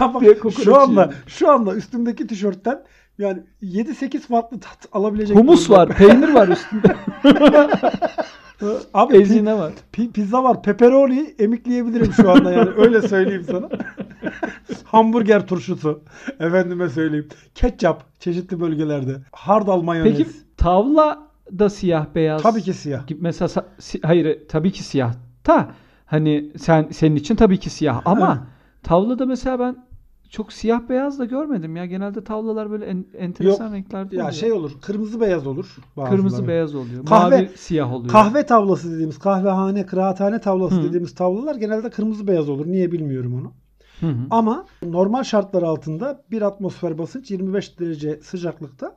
Ya 0.00 0.14
bak, 0.14 0.22
şu 0.64 0.76
anda 0.80 1.00
yiyor. 1.02 1.14
şu 1.26 1.50
anda 1.50 1.74
üstümdeki 1.74 2.26
tişörtten 2.26 2.82
yani 3.18 3.38
7-8 3.62 4.18
farklı 4.20 4.60
tat 4.60 4.88
alabilecek 4.92 5.36
Humus 5.36 5.68
durumda. 5.68 5.80
var, 5.80 5.88
peynir 5.88 6.34
var 6.34 6.48
üstünde. 6.48 6.96
Abi 8.94 9.14
pi- 9.14 9.20
Ezine 9.22 9.54
var. 9.58 9.72
pi- 9.92 10.12
pizza 10.12 10.44
var. 10.44 10.62
Pepperoni 10.62 11.34
emikleyebilirim 11.38 12.12
şu 12.12 12.30
anda 12.30 12.52
yani 12.52 12.70
öyle 12.76 13.02
söyleyeyim 13.02 13.44
sana. 13.50 13.68
Hamburger 14.84 15.46
turşusu. 15.46 16.00
Efendime 16.40 16.88
söyleyeyim. 16.88 17.28
Ketçap 17.54 18.20
çeşitli 18.20 18.60
bölgelerde. 18.60 19.16
Hardal 19.32 19.82
mayonez. 19.82 20.16
Peki 20.18 20.30
tavla 20.56 21.18
da 21.58 21.70
siyah 21.70 22.06
beyaz. 22.14 22.42
Tabii 22.42 22.62
ki 22.62 22.72
siyah. 22.74 23.02
Mesela 23.20 23.50
si- 23.78 24.00
hayır 24.02 24.38
tabii 24.48 24.72
ki 24.72 24.82
siyah. 24.82 25.14
Ta 25.44 25.70
hani 26.06 26.52
sen 26.58 26.88
senin 26.90 27.16
için 27.16 27.36
tabii 27.36 27.58
ki 27.58 27.70
siyah 27.70 28.02
ama 28.04 28.46
tavlada 28.82 29.26
mesela 29.26 29.58
ben 29.58 29.76
çok 30.30 30.52
siyah 30.52 30.88
beyaz 30.88 31.18
da 31.18 31.24
görmedim 31.24 31.76
ya. 31.76 31.86
Genelde 31.86 32.24
tavlalar 32.24 32.70
böyle 32.70 32.84
en, 32.84 33.04
enteresan 33.18 33.72
renklerde 33.72 34.16
Ya 34.16 34.22
oluyor. 34.22 34.32
şey 34.34 34.52
olur. 34.52 34.72
Kırmızı 34.82 35.20
beyaz 35.20 35.46
olur. 35.46 35.76
Kırmızı 36.08 36.48
beyaz 36.48 36.74
oluyor. 36.74 37.04
Kahve- 37.04 37.30
Mavi 37.36 37.50
siyah 37.56 37.92
oluyor. 37.92 38.12
Kahve 38.12 38.46
tavlası 38.46 38.92
dediğimiz, 38.92 39.18
kahvehane, 39.18 39.86
kıraathane 39.86 40.40
tavlası 40.40 40.76
Hı. 40.76 40.82
dediğimiz 40.82 41.14
tavlalar 41.14 41.54
genelde 41.54 41.90
kırmızı 41.90 42.26
beyaz 42.26 42.48
olur. 42.48 42.66
Niye 42.66 42.92
bilmiyorum 42.92 43.34
onu. 43.40 43.52
Hı 44.04 44.10
hı. 44.10 44.26
Ama 44.30 44.66
normal 44.82 45.22
şartlar 45.22 45.62
altında 45.62 46.22
bir 46.30 46.42
atmosfer 46.42 46.98
basınç 46.98 47.30
25 47.30 47.78
derece 47.78 48.20
sıcaklıkta 48.22 48.96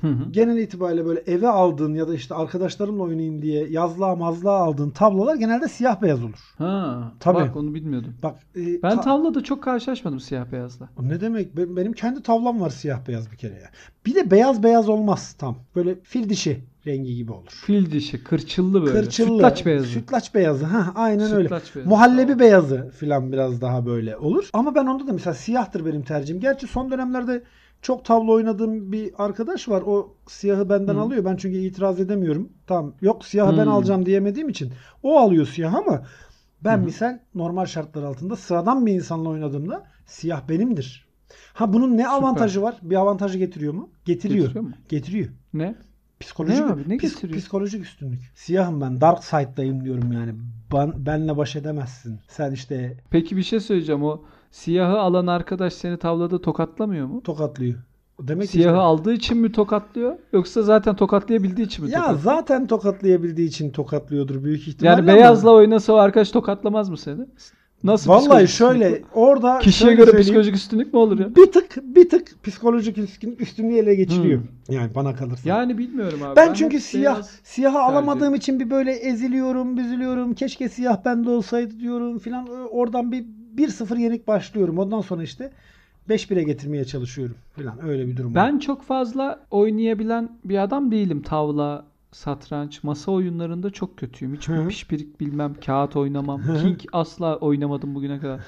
Hı 0.00 0.06
hı. 0.08 0.30
genel 0.30 0.56
itibariyle 0.58 1.06
böyle 1.06 1.20
eve 1.20 1.48
aldığın 1.48 1.94
ya 1.94 2.08
da 2.08 2.14
işte 2.14 2.34
arkadaşlarımla 2.34 3.02
oynayayım 3.02 3.42
diye 3.42 3.66
yazlığa 3.68 4.16
mazlığa 4.16 4.56
aldığın 4.58 4.90
tablolar 4.90 5.34
genelde 5.34 5.68
siyah 5.68 6.02
beyaz 6.02 6.24
olur. 6.24 6.54
Ha, 6.58 7.12
Tabii. 7.20 7.38
bak 7.38 7.56
onu 7.56 7.74
bilmiyordum. 7.74 8.14
Bak 8.22 8.36
e, 8.56 8.82
Ben 8.82 8.96
ta- 8.96 9.00
tavlada 9.00 9.42
çok 9.44 9.62
karşılaşmadım 9.62 10.20
siyah 10.20 10.52
beyazla. 10.52 10.88
ne 11.00 11.20
demek? 11.20 11.56
Be- 11.56 11.76
Benim 11.76 11.92
kendi 11.92 12.22
tavlam 12.22 12.60
var 12.60 12.70
siyah 12.70 13.08
beyaz 13.08 13.32
bir 13.32 13.36
kere 13.36 13.54
ya. 13.54 13.70
Bir 14.06 14.14
de 14.14 14.30
beyaz 14.30 14.62
beyaz 14.62 14.88
olmaz 14.88 15.32
tam. 15.38 15.56
Böyle 15.76 16.00
fil 16.02 16.28
dişi 16.28 16.64
rengi 16.86 17.14
gibi 17.14 17.32
olur. 17.32 17.48
Fil 17.48 17.90
dişi, 17.90 18.24
kırçıllı 18.24 18.82
böyle. 18.82 18.92
Kırçıllı. 18.92 19.36
Sütlaç 19.36 19.66
beyazı. 19.66 19.86
Sütlaç 19.86 20.34
beyazı. 20.34 20.64
Ha, 20.64 20.92
aynen 20.94 21.32
öyle. 21.32 21.42
Sütlaç 21.42 21.76
beyazı. 21.76 21.88
Muhallebi 21.90 22.38
beyazı 22.38 22.90
filan 22.98 23.32
biraz 23.32 23.60
daha 23.60 23.86
böyle 23.86 24.16
olur. 24.16 24.50
Ama 24.52 24.74
ben 24.74 24.86
onda 24.86 25.06
da 25.06 25.12
mesela 25.12 25.34
siyahtır 25.34 25.86
benim 25.86 26.02
tercihim. 26.02 26.40
Gerçi 26.40 26.66
son 26.66 26.90
dönemlerde 26.90 27.42
çok 27.82 28.04
tavla 28.04 28.32
oynadığım 28.32 28.92
bir 28.92 29.10
arkadaş 29.18 29.68
var. 29.68 29.82
O 29.86 30.16
siyahı 30.28 30.68
benden 30.68 30.94
Hı. 30.94 31.00
alıyor. 31.00 31.24
Ben 31.24 31.36
çünkü 31.36 31.58
itiraz 31.58 32.00
edemiyorum. 32.00 32.48
Tamam. 32.66 32.94
Yok 33.00 33.24
siyahı 33.24 33.56
ben 33.58 33.66
Hı. 33.66 33.70
alacağım 33.70 34.06
diyemediğim 34.06 34.48
için 34.48 34.72
o 35.02 35.18
alıyor 35.18 35.46
siyah 35.46 35.74
ama 35.74 36.02
ben 36.64 36.78
hı. 36.78 36.82
misal 36.82 37.18
normal 37.34 37.66
şartlar 37.66 38.02
altında 38.02 38.36
sıradan 38.36 38.86
bir 38.86 38.92
insanla 38.92 39.28
oynadığımda 39.28 39.84
siyah 40.06 40.48
benimdir. 40.48 41.04
Ha 41.54 41.72
bunun 41.72 41.96
ne 41.96 42.08
avantajı 42.08 42.62
var? 42.62 42.76
Bir 42.82 42.96
avantajı 42.96 43.38
getiriyor 43.38 43.72
mu? 43.74 43.88
Getiriyor. 44.04 44.46
Getiriyor 44.46 44.64
mu? 44.64 44.72
Getiriyor. 44.88 45.28
Ne? 45.54 45.74
Psikolojik, 46.24 46.64
Ne 46.66 46.72
abi, 46.72 46.82
ne 46.88 46.96
getiriyor? 46.96 47.38
psikolojik 47.38 47.82
üstünlük. 47.84 48.20
Siyahım 48.34 48.80
ben. 48.80 49.00
Dark 49.00 49.24
side'dayım 49.24 49.84
diyorum 49.84 50.12
yani. 50.12 50.34
Ben, 50.72 51.06
benle 51.06 51.36
baş 51.36 51.56
edemezsin. 51.56 52.18
Sen 52.28 52.52
işte 52.52 52.96
Peki 53.10 53.36
bir 53.36 53.42
şey 53.42 53.60
söyleyeceğim. 53.60 54.02
O 54.04 54.22
siyahı 54.50 54.98
alan 54.98 55.26
arkadaş 55.26 55.72
seni 55.72 55.96
tavlada 55.98 56.40
tokatlamıyor 56.40 57.06
mu? 57.06 57.22
tokatlıyor. 57.22 57.74
Demek 58.20 58.46
ki 58.46 58.52
Siyahı 58.52 58.74
işte- 58.76 58.80
aldığı 58.80 59.12
için 59.12 59.38
mi 59.38 59.52
tokatlıyor? 59.52 60.16
Yoksa 60.32 60.62
zaten 60.62 60.96
tokatlayabildiği 60.96 61.66
için 61.66 61.84
mi 61.84 61.90
ya 61.90 61.98
tokatlıyor? 62.00 62.22
zaten 62.22 62.66
tokatlayabildiği 62.66 63.48
için 63.48 63.70
tokatlıyordur 63.70 64.44
büyük 64.44 64.68
ihtimalle. 64.68 64.96
Yani 65.00 65.10
ama- 65.10 65.18
beyazla 65.20 65.50
oynasa 65.50 65.92
o 65.92 65.96
arkadaş 65.96 66.30
tokatlamaz 66.30 66.88
mı 66.90 66.96
seni? 66.98 67.26
Nasıl 67.84 68.10
Vallahi 68.10 68.48
şöyle 68.48 69.02
orada? 69.14 69.58
Kişiye 69.58 69.90
şöyle 69.90 70.04
göre 70.04 70.20
psikolojik 70.20 70.54
üstünlük 70.54 70.92
mü 70.92 70.98
olur 70.98 71.18
ya? 71.18 71.36
bir 71.36 71.52
tık 71.52 71.76
bir 71.82 72.08
tık 72.08 72.44
psikolojik 72.44 72.98
üstün- 72.98 73.36
üstünlüğü 73.38 73.76
ele 73.76 73.94
geçiriyor. 73.94 74.42
Yani 74.68 74.94
bana 74.94 75.14
kalırsa. 75.14 75.48
Yani 75.48 75.78
bilmiyorum 75.78 76.22
abi. 76.22 76.36
ben, 76.36 76.52
çünkü 76.54 76.76
hep 76.76 76.82
siyah 76.82 77.22
tercih 77.44 77.74
alamadığım 77.74 78.34
için 78.34 78.60
bir 78.60 78.70
böyle 78.70 78.92
eziliyorum, 78.92 79.76
büzülüyorum. 79.76 80.34
Keşke 80.34 80.68
siyah 80.68 81.04
bende 81.04 81.30
olsaydı 81.30 81.80
diyorum 81.80 82.18
filan. 82.18 82.48
Oradan 82.70 83.12
bir 83.12 83.24
1-0 83.56 83.98
yenik 84.00 84.28
başlıyorum. 84.28 84.78
Ondan 84.78 85.00
sonra 85.00 85.22
işte 85.22 85.50
5-1'e 86.08 86.42
getirmeye 86.42 86.84
çalışıyorum 86.84 87.36
filan. 87.56 87.88
Öyle 87.88 88.06
bir 88.06 88.16
durum. 88.16 88.34
var. 88.34 88.46
Ben 88.46 88.58
çok 88.58 88.82
fazla 88.82 89.40
oynayabilen 89.50 90.28
bir 90.44 90.58
adam 90.58 90.90
değilim. 90.90 91.22
Tavla, 91.22 91.84
satranç, 92.14 92.82
masa 92.82 93.12
oyunlarında 93.12 93.70
çok 93.70 93.96
kötüyüm. 93.96 94.34
Hiç 94.36 94.48
pişpirik 94.68 95.20
bilmem, 95.20 95.54
kağıt 95.66 95.96
oynamam. 95.96 96.42
King 96.62 96.80
asla 96.92 97.36
oynamadım 97.36 97.94
bugüne 97.94 98.20
kadar. 98.20 98.40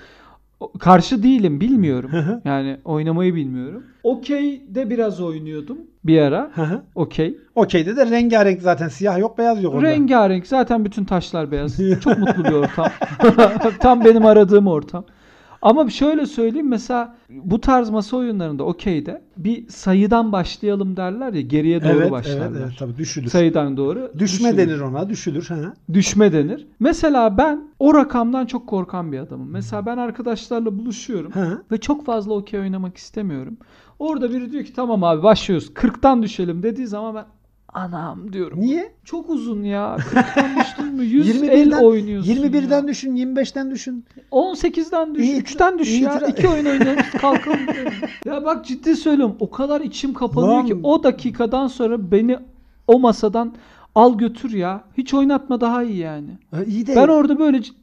Karşı 0.78 1.22
değilim, 1.22 1.60
bilmiyorum. 1.60 2.10
Yani 2.44 2.76
oynamayı 2.84 3.34
bilmiyorum. 3.34 3.82
Okey'de 4.02 4.90
biraz 4.90 5.20
oynuyordum 5.20 5.78
bir 6.04 6.18
ara. 6.18 6.50
Hı 6.54 6.62
hı. 6.62 6.82
Okey. 6.94 7.38
Okey'de 7.54 7.96
de 7.96 8.10
rengarenk 8.10 8.62
zaten. 8.62 8.88
Siyah 8.88 9.18
yok, 9.18 9.38
beyaz 9.38 9.62
yok 9.62 9.74
orada. 9.74 9.86
Rengarenk. 9.86 10.46
Zaten 10.46 10.84
bütün 10.84 11.04
taşlar 11.04 11.50
beyaz. 11.50 11.78
Çok 12.00 12.18
mutlu 12.18 12.44
bir 12.44 12.52
ortam. 12.52 12.86
Tam 13.80 14.04
benim 14.04 14.26
aradığım 14.26 14.66
ortam. 14.66 15.04
Ama 15.66 15.90
şöyle 15.90 16.26
söyleyeyim 16.26 16.68
mesela 16.68 17.16
bu 17.30 17.60
tarz 17.60 17.90
masa 17.90 18.16
oyunlarında 18.16 18.64
okeyde 18.64 19.22
bir 19.36 19.68
sayıdan 19.68 20.32
başlayalım 20.32 20.96
derler 20.96 21.32
ya 21.32 21.40
geriye 21.40 21.82
doğru 21.82 21.88
evet, 21.88 22.00
evet, 22.00 22.10
başlarlar. 22.10 22.60
evet, 22.60 22.72
tabii 22.78 22.96
düşülür. 22.96 23.28
Sayıdan 23.30 23.76
doğru. 23.76 24.12
Düşme 24.18 24.52
düşülür. 24.52 24.70
denir 24.70 24.80
ona, 24.80 25.08
düşülür. 25.08 25.50
Hı. 25.50 25.72
Düşme 25.92 26.32
denir. 26.32 26.66
Mesela 26.80 27.38
ben 27.38 27.68
o 27.78 27.94
rakamdan 27.94 28.46
çok 28.46 28.66
korkan 28.66 29.12
bir 29.12 29.18
adamım. 29.18 29.50
Mesela 29.50 29.86
ben 29.86 29.96
arkadaşlarla 29.96 30.78
buluşuyorum 30.78 31.32
hı. 31.32 31.62
ve 31.70 31.78
çok 31.78 32.06
fazla 32.06 32.34
okey 32.34 32.60
oynamak 32.60 32.96
istemiyorum. 32.96 33.56
Orada 33.98 34.30
biri 34.30 34.52
diyor 34.52 34.64
ki 34.64 34.72
tamam 34.72 35.04
abi 35.04 35.22
başlıyoruz. 35.22 35.70
40'tan 35.74 36.22
düşelim 36.22 36.62
dediği 36.62 36.86
zaman 36.86 37.14
ben 37.14 37.24
anam 37.76 38.32
diyorum. 38.32 38.60
Niye? 38.60 38.92
Çok 39.04 39.30
uzun 39.30 39.62
ya. 39.62 39.96
40'tan 39.98 40.60
düştün 40.60 40.86
mü? 40.94 41.04
100 41.04 41.42
el 41.42 41.68
21'den 41.68 41.84
oynuyorsun 41.84 42.30
21'den 42.32 42.82
ya. 42.82 42.88
düşün, 42.88 43.16
25'ten 43.16 43.70
düşün. 43.70 44.04
18'den 44.32 45.14
düş. 45.14 45.22
İyi- 45.24 45.36
3'ten 45.42 45.78
düş 45.78 45.88
iyi 45.88 46.02
ya. 46.02 46.18
tira- 46.18 46.30
2 46.30 46.48
oyun 46.48 46.64
oynarız 46.66 47.10
kalkalım. 47.20 47.58
ya 48.24 48.44
bak 48.44 48.64
ciddi 48.66 48.96
söylüyorum. 48.96 49.36
O 49.40 49.50
kadar 49.50 49.80
içim 49.80 50.14
kapanıyor 50.14 50.52
Lan. 50.58 50.66
ki 50.66 50.76
o 50.82 51.02
dakikadan 51.02 51.66
sonra 51.66 52.10
beni 52.10 52.38
o 52.86 52.98
masadan 53.00 53.54
al 53.94 54.18
götür 54.18 54.52
ya. 54.52 54.84
Hiç 54.98 55.14
oynatma 55.14 55.60
daha 55.60 55.82
iyi 55.82 55.96
yani. 55.96 56.30
Ha, 56.50 56.64
iyi 56.64 56.86
de 56.86 56.96
Ben 56.96 57.08
orada 57.08 57.38
böyle 57.38 57.58
cid- 57.58 57.74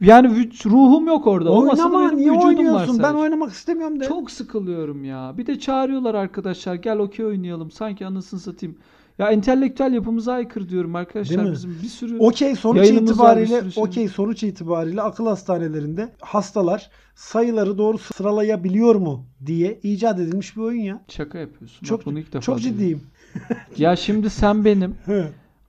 yani 0.00 0.28
ruhum 0.66 1.06
yok 1.06 1.26
orada. 1.26 1.52
O 1.52 1.64
masada 1.66 1.86
oynama 1.88 2.06
benim 2.06 2.18
niye 2.18 2.30
vücudum 2.30 2.48
var 2.50 2.56
oynuyorsun? 2.56 2.98
Ben 2.98 3.02
sadece. 3.02 3.18
oynamak 3.18 3.50
istemiyorum 3.52 4.00
de. 4.00 4.04
Çok 4.04 4.30
sıkılıyorum 4.30 5.04
ya. 5.04 5.34
Bir 5.38 5.46
de 5.46 5.58
çağırıyorlar 5.58 6.14
arkadaşlar 6.14 6.74
gel 6.74 6.98
okey 6.98 7.26
oynayalım. 7.26 7.70
Sanki 7.70 8.06
anasını 8.06 8.40
satayım. 8.40 8.76
Ya 9.20 9.30
entelektüel 9.30 9.92
yapımıza 9.92 10.32
aykırı 10.32 10.68
diyorum 10.68 10.94
arkadaşlar. 10.96 11.52
Bizim 11.52 11.78
bir 11.82 11.88
sürü 11.88 12.18
Okey 12.18 12.56
sonuç 12.56 12.88
itibariyle 12.90 13.70
şey. 13.70 13.82
okey 13.82 14.08
sonuç 14.08 14.42
itibariyle 14.42 15.02
akıl 15.02 15.26
hastanelerinde 15.26 16.08
hastalar 16.20 16.90
sayıları 17.14 17.78
doğru 17.78 17.98
sıralayabiliyor 17.98 18.94
mu 18.94 19.26
diye 19.46 19.80
icat 19.82 20.18
edilmiş 20.18 20.56
bir 20.56 20.62
oyun 20.62 20.82
ya. 20.82 21.04
şaka 21.08 21.38
yapıyorsun. 21.38 21.86
Çok 21.86 21.98
Bak 21.98 22.06
bunu 22.06 22.18
ilk 22.18 22.32
defa 22.32 22.42
çok 22.42 22.60
ciddiyim. 22.60 23.00
Ya 23.76 23.96
şimdi 23.96 24.30
sen 24.30 24.64
benim 24.64 24.96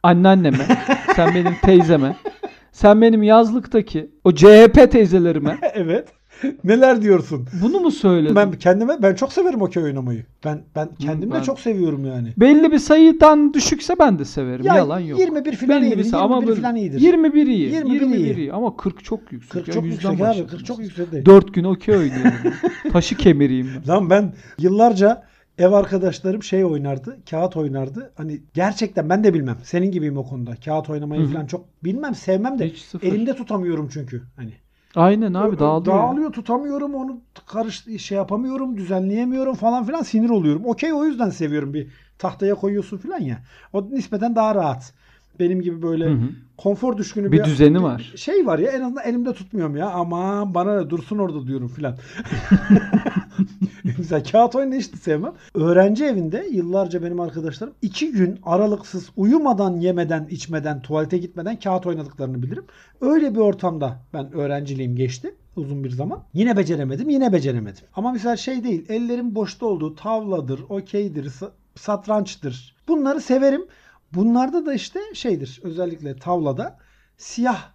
anneanneme, 0.04 0.68
sen 1.16 1.36
benim 1.36 1.56
teyzeme, 1.62 2.18
sen 2.72 3.02
benim 3.02 3.24
yazlıktaki 3.24 4.12
o 4.24 4.32
CHP 4.32 4.92
teyzelerime 4.92 5.60
evet. 5.74 6.08
Neler 6.64 7.02
diyorsun? 7.02 7.48
bunu 7.64 7.80
mu 7.80 7.92
söyledin? 7.92 8.36
Ben 8.36 8.52
kendime 8.52 9.02
ben 9.02 9.16
çok 9.16 9.34
severim 9.34 9.62
okey 9.62 9.84
oynamayı. 9.84 10.26
Ben 10.46 10.62
ben 10.76 10.90
kendim 11.00 11.32
de 11.32 11.36
ben- 11.36 11.42
çok 11.42 11.60
seviyorum 11.60 12.06
yani. 12.06 12.34
Belli 12.38 12.72
bir 12.72 12.80
sayıdan 12.80 13.54
düşükse 13.54 13.96
ben 14.00 14.20
de 14.20 14.26
severim. 14.26 14.66
Ya 14.66 14.76
Yalan 14.76 15.00
yok. 15.00 15.20
21 15.20 15.56
falan 15.56 15.70
Belli 15.70 15.86
iyidir. 15.86 15.98
bir 15.98 16.04
sayı 16.04 16.24
21 16.24 16.48
ama 16.48 16.56
falan 16.56 16.76
iyidir. 16.76 17.00
21 17.00 17.48
iyi. 17.48 17.72
21 17.72 18.02
21, 18.02 18.18
iyi. 18.18 18.36
iyi. 18.36 18.54
Ama 18.54 18.78
40 18.78 19.04
çok 19.04 19.32
yüksek. 19.32 19.52
40 19.52 19.68
Ya 19.68 19.74
çok 19.74 19.86
yüzden 19.86 20.10
yüksek 20.10 20.12
abi. 20.12 20.30
başladım. 20.30 20.48
40 20.52 20.66
çok 20.66 20.80
yüksek 20.80 21.12
değil. 21.12 21.26
4 21.26 21.54
gün 21.54 21.64
okey 21.64 21.96
oynuyorum. 21.98 22.54
Taşı 22.94 23.18
kemireyim 23.18 23.70
ben. 23.76 23.94
Lan 23.94 24.10
ben 24.10 24.34
yıllarca 24.60 25.24
ev 25.58 25.72
arkadaşlarım 25.72 26.44
şey 26.44 26.66
oynardı. 26.66 27.18
Kağıt 27.30 27.58
oynardı. 27.58 28.12
Hani 28.16 28.42
gerçekten 28.54 29.10
ben 29.10 29.24
de 29.24 29.34
bilmem. 29.34 29.58
Senin 29.64 29.92
gibiyim 29.92 30.18
o 30.18 30.24
konuda. 30.24 30.56
Kağıt 30.66 30.90
oynamayı 30.90 31.22
Hı 31.22 31.32
falan 31.34 31.46
çok 31.46 31.66
bilmem. 31.84 32.16
Sevmem 32.16 32.60
de. 32.60 32.72
Elimde 33.04 33.36
tutamıyorum 33.36 33.90
çünkü. 33.94 34.22
Hani. 34.36 34.54
Aynen 34.96 35.34
abi 35.34 35.60
dağılıyor. 35.60 35.86
Dağılıyor 35.96 36.34
tutamıyorum 36.34 36.96
onu 36.96 37.18
karış 37.48 37.86
şey 38.00 38.18
yapamıyorum 38.18 38.78
düzenleyemiyorum 38.78 39.56
falan 39.56 39.86
filan 39.86 40.02
sinir 40.02 40.30
oluyorum. 40.30 40.66
Okey 40.66 40.94
o 40.94 41.06
yüzden 41.06 41.30
seviyorum 41.30 41.74
bir 41.74 41.88
tahtaya 42.20 42.56
koyuyorsun 42.56 42.98
filan 42.98 43.22
ya. 43.22 43.38
O 43.74 43.90
nispeten 43.92 44.36
daha 44.36 44.56
rahat. 44.56 44.94
Benim 45.40 45.62
gibi 45.62 45.82
böyle 45.82 46.06
Hı 46.06 46.14
hı. 46.14 46.30
konfor 46.58 46.98
düşkünü 46.98 47.32
Bir 47.32 47.44
düzeni 47.44 47.84
var. 47.84 48.14
Şey 48.16 48.46
var 48.46 48.60
ya 48.60 48.72
en 48.72 48.82
azından 48.82 49.06
elimde 49.06 49.34
tutmuyorum 49.34 49.76
ya. 49.76 49.90
Aman 49.90 50.54
bana 50.54 50.82
ne 50.82 50.90
dursun 50.90 51.18
orada 51.18 51.48
diyorum 51.48 51.68
filan. 51.68 51.98
Mesela 53.98 54.24
kağıt 54.24 54.56
oyunu 54.56 54.76
hiç 54.76 54.96
sevmem. 54.96 55.34
Öğrenci 55.56 56.06
evinde 56.06 56.48
yıllarca 56.52 57.04
benim 57.04 57.20
arkadaşlarım 57.20 57.74
iki 57.82 58.12
gün 58.12 58.40
aralıksız 58.44 59.10
uyumadan, 59.18 59.78
yemeden, 59.78 60.28
içmeden, 60.30 60.82
tuvalete 60.82 61.18
gitmeden 61.18 61.60
kağıt 61.60 61.86
oynadıklarını 61.86 62.44
bilirim. 62.44 62.66
Öyle 63.02 63.36
bir 63.36 63.40
ortamda 63.40 64.00
ben 64.14 64.34
öğrenciliğim 64.34 64.96
geçti 64.96 65.36
uzun 65.56 65.84
bir 65.84 65.90
zaman. 65.90 66.24
Yine 66.34 66.58
beceremedim, 66.58 67.10
yine 67.10 67.34
beceremedim. 67.34 67.84
Ama 67.96 68.12
mesela 68.12 68.38
şey 68.38 68.64
değil, 68.64 68.86
ellerim 68.90 69.36
boşta 69.36 69.66
olduğu 69.66 69.96
tavladır, 69.96 70.60
okeydir, 70.70 71.26
sa- 71.26 71.52
satrançtır. 71.76 72.76
Bunları 72.88 73.22
severim. 73.22 73.66
Bunlarda 74.14 74.66
da 74.66 74.74
işte 74.74 75.00
şeydir, 75.14 75.60
özellikle 75.64 76.16
tavlada 76.16 76.78
siyah 77.18 77.70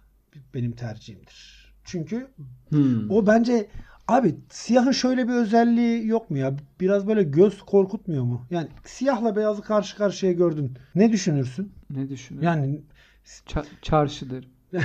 benim 0.53 0.71
tercihimdir. 0.71 1.57
Çünkü 1.83 2.27
Hmm. 2.69 3.11
o 3.11 3.27
bence 3.27 3.67
abi 4.07 4.35
siyahın 4.49 4.91
şöyle 4.91 5.27
bir 5.27 5.33
özelliği 5.33 6.07
yok 6.07 6.29
mu 6.29 6.37
ya? 6.37 6.53
Biraz 6.79 7.07
böyle 7.07 7.23
göz 7.23 7.61
korkutmuyor 7.61 8.23
mu? 8.23 8.41
Yani 8.51 8.67
siyahla 8.85 9.35
beyazı 9.35 9.61
karşı 9.61 9.97
karşıya 9.97 10.31
gördün. 10.31 10.73
Ne 10.95 11.11
düşünürsün? 11.11 11.71
Ne 11.89 12.09
düşünüyorsun? 12.09 12.47
Yani 12.59 12.81
Ça- 13.25 13.65
çarşı 13.81 14.29
derim. 14.29 14.49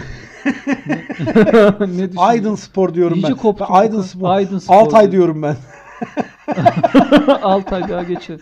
ne, 1.80 1.98
ne? 1.98 2.10
Aydın 2.16 2.54
Spor 2.54 2.94
diyorum 2.94 3.16
İyice 3.18 3.28
ben. 3.28 3.36
koptum 3.36 3.66
Ben 3.70 3.74
Aydın. 3.74 4.02
Spor. 4.02 4.30
Aydın 4.30 4.58
Spor 4.58 4.74
Altay 4.74 5.02
diyor. 5.02 5.12
diyorum 5.12 5.42
ben. 5.42 5.56
6 7.42 7.74
ay 7.74 7.88
daha 7.88 8.02
geçer. 8.02 8.40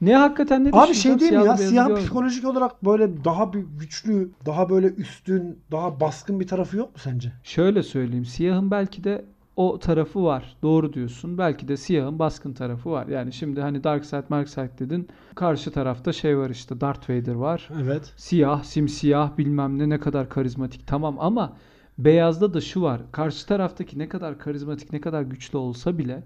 Ne 0.00 0.16
hakikaten 0.16 0.64
ne 0.64 0.70
Abi 0.72 0.94
şey 0.94 1.20
değil 1.20 1.32
mi 1.32 1.44
ya? 1.46 1.56
Görmedim. 1.56 1.94
psikolojik 1.96 2.44
olarak 2.44 2.84
böyle 2.84 3.24
daha 3.24 3.52
bir 3.52 3.64
güçlü, 3.78 4.30
daha 4.46 4.70
böyle 4.70 4.86
üstün, 4.86 5.58
daha 5.72 6.00
baskın 6.00 6.40
bir 6.40 6.46
tarafı 6.46 6.76
yok 6.76 6.88
mu 6.92 6.98
sence? 7.04 7.32
Şöyle 7.42 7.82
söyleyeyim. 7.82 8.24
Siyahın 8.24 8.70
belki 8.70 9.04
de 9.04 9.24
o 9.56 9.78
tarafı 9.78 10.24
var. 10.24 10.56
Doğru 10.62 10.92
diyorsun. 10.92 11.38
Belki 11.38 11.68
de 11.68 11.76
siyahın 11.76 12.18
baskın 12.18 12.52
tarafı 12.52 12.90
var. 12.90 13.06
Yani 13.06 13.32
şimdi 13.32 13.60
hani 13.60 13.84
Dark 13.84 14.04
Side, 14.04 14.24
Mark 14.28 14.48
Side 14.48 14.70
dedin. 14.78 15.08
Karşı 15.34 15.70
tarafta 15.70 16.12
şey 16.12 16.38
var 16.38 16.50
işte 16.50 16.80
Darth 16.80 17.10
Vader 17.10 17.34
var. 17.34 17.68
Evet. 17.82 18.12
Siyah, 18.16 18.62
simsiyah 18.62 19.38
bilmem 19.38 19.78
ne 19.78 19.88
ne 19.88 20.00
kadar 20.00 20.28
karizmatik. 20.28 20.86
Tamam 20.86 21.16
ama 21.20 21.52
beyazda 21.98 22.54
da 22.54 22.60
şu 22.60 22.82
var. 22.82 23.00
Karşı 23.12 23.46
taraftaki 23.46 23.98
ne 23.98 24.08
kadar 24.08 24.38
karizmatik, 24.38 24.92
ne 24.92 25.00
kadar 25.00 25.22
güçlü 25.22 25.58
olsa 25.58 25.98
bile 25.98 26.22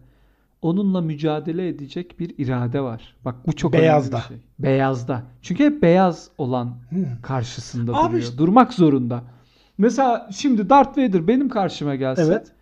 onunla 0.63 1.01
mücadele 1.01 1.69
edecek 1.69 2.21
bir 2.21 2.35
irade 2.39 2.81
var. 2.81 3.17
Bak 3.25 3.35
bu 3.47 3.53
çok 3.53 3.73
Beyazda. 3.73 4.17
önemli 4.17 4.23
bir 4.25 4.29
şey. 4.29 4.39
Beyazda. 4.59 5.23
Çünkü 5.43 5.65
hep 5.65 5.83
beyaz 5.83 6.29
olan 6.39 6.67
Hı. 6.91 7.07
karşısında 7.23 7.93
Abi 7.95 8.09
duruyor. 8.09 8.23
işte- 8.23 8.39
Durmak 8.39 8.73
zorunda. 8.73 9.23
Mesela 9.79 10.29
şimdi 10.33 10.69
Darth 10.71 10.99
Vader 10.99 11.29
benim 11.29 11.49
karşıma 11.49 11.95
gelse 11.95 12.23
Evet. 12.23 12.53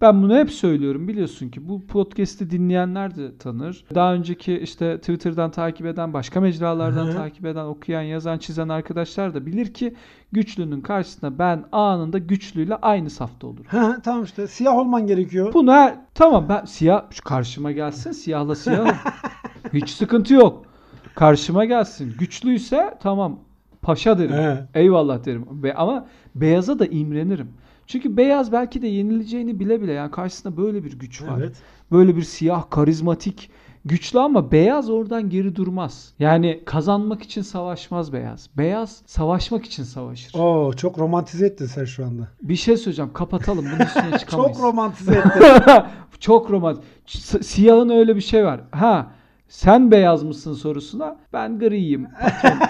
Ben 0.00 0.22
bunu 0.22 0.36
hep 0.36 0.50
söylüyorum 0.50 1.08
biliyorsun 1.08 1.48
ki 1.48 1.68
bu 1.68 1.86
podcast'i 1.86 2.50
dinleyenler 2.50 3.16
de 3.16 3.38
tanır. 3.38 3.84
Daha 3.94 4.14
önceki 4.14 4.58
işte 4.58 4.98
Twitter'dan 4.98 5.50
takip 5.50 5.86
eden, 5.86 6.12
başka 6.12 6.40
mecralardan 6.40 7.06
Hı 7.06 7.10
hı. 7.10 7.16
takip 7.16 7.46
eden, 7.46 7.64
okuyan, 7.64 8.02
yazan, 8.02 8.38
çizen 8.38 8.68
arkadaşlar 8.68 9.34
da 9.34 9.46
bilir 9.46 9.74
ki 9.74 9.94
güçlünün 10.32 10.80
karşısında 10.80 11.38
ben 11.38 11.64
anında 11.72 12.18
güçlüyle 12.18 12.76
aynı 12.76 13.10
safta 13.10 13.46
olurum. 13.46 13.64
Ha, 13.68 13.96
tamam 14.04 14.24
işte 14.24 14.46
siyah 14.46 14.74
olman 14.76 15.06
gerekiyor. 15.06 15.52
Bunu 15.54 15.72
her, 15.72 15.94
tamam 16.14 16.46
ben 16.48 16.64
siyah 16.64 17.04
şu 17.10 17.24
karşıma 17.24 17.72
gelsin 17.72 18.12
siyahla 18.12 18.54
siyah. 18.54 19.04
Hiç 19.72 19.90
sıkıntı 19.90 20.34
yok. 20.34 20.66
Karşıma 21.14 21.64
gelsin. 21.64 22.14
Güçlüyse 22.18 22.98
tamam 23.00 23.38
paşa 23.82 24.18
derim. 24.18 24.32
He. 24.36 24.68
Eyvallah 24.74 25.24
derim. 25.24 25.46
Be- 25.62 25.74
ama 25.74 26.06
beyaza 26.34 26.78
da 26.78 26.86
imrenirim. 26.86 27.48
Çünkü 27.86 28.16
beyaz 28.16 28.52
belki 28.52 28.82
de 28.82 28.86
yenileceğini 28.86 29.60
bile 29.60 29.82
bile 29.82 29.92
yani 29.92 30.10
karşısında 30.10 30.56
böyle 30.56 30.84
bir 30.84 30.98
güç 30.98 31.22
var. 31.22 31.38
Evet. 31.38 31.56
Böyle 31.92 32.16
bir 32.16 32.22
siyah, 32.22 32.70
karizmatik, 32.70 33.50
güçlü 33.84 34.20
ama 34.20 34.52
beyaz 34.52 34.90
oradan 34.90 35.30
geri 35.30 35.56
durmaz. 35.56 36.12
Yani 36.18 36.62
kazanmak 36.64 37.22
için 37.22 37.42
savaşmaz 37.42 38.12
beyaz. 38.12 38.50
Beyaz 38.58 39.02
savaşmak 39.06 39.64
için 39.64 39.82
savaşır. 39.82 40.34
Oo 40.38 40.72
çok 40.72 40.98
romantize 40.98 41.46
ettin 41.46 41.66
sen 41.66 41.84
şu 41.84 42.04
anda. 42.06 42.28
Bir 42.42 42.56
şey 42.56 42.76
söyleyeceğim. 42.76 43.12
Kapatalım. 43.12 43.64
Bunun 43.72 43.86
üstüne 43.86 44.18
çıkamayız. 44.18 44.56
Çok 44.56 44.64
romantize 44.66 45.12
ettin. 45.18 45.82
Çok 46.20 46.50
romantik. 46.50 46.84
S- 47.06 47.42
Siyahın 47.42 47.88
öyle 47.88 48.16
bir 48.16 48.20
şey 48.20 48.44
var. 48.44 48.60
Ha 48.70 49.06
sen 49.48 49.90
beyaz 49.90 50.22
mısın 50.22 50.54
sorusuna 50.54 51.16
ben 51.32 51.58
griyim. 51.58 52.06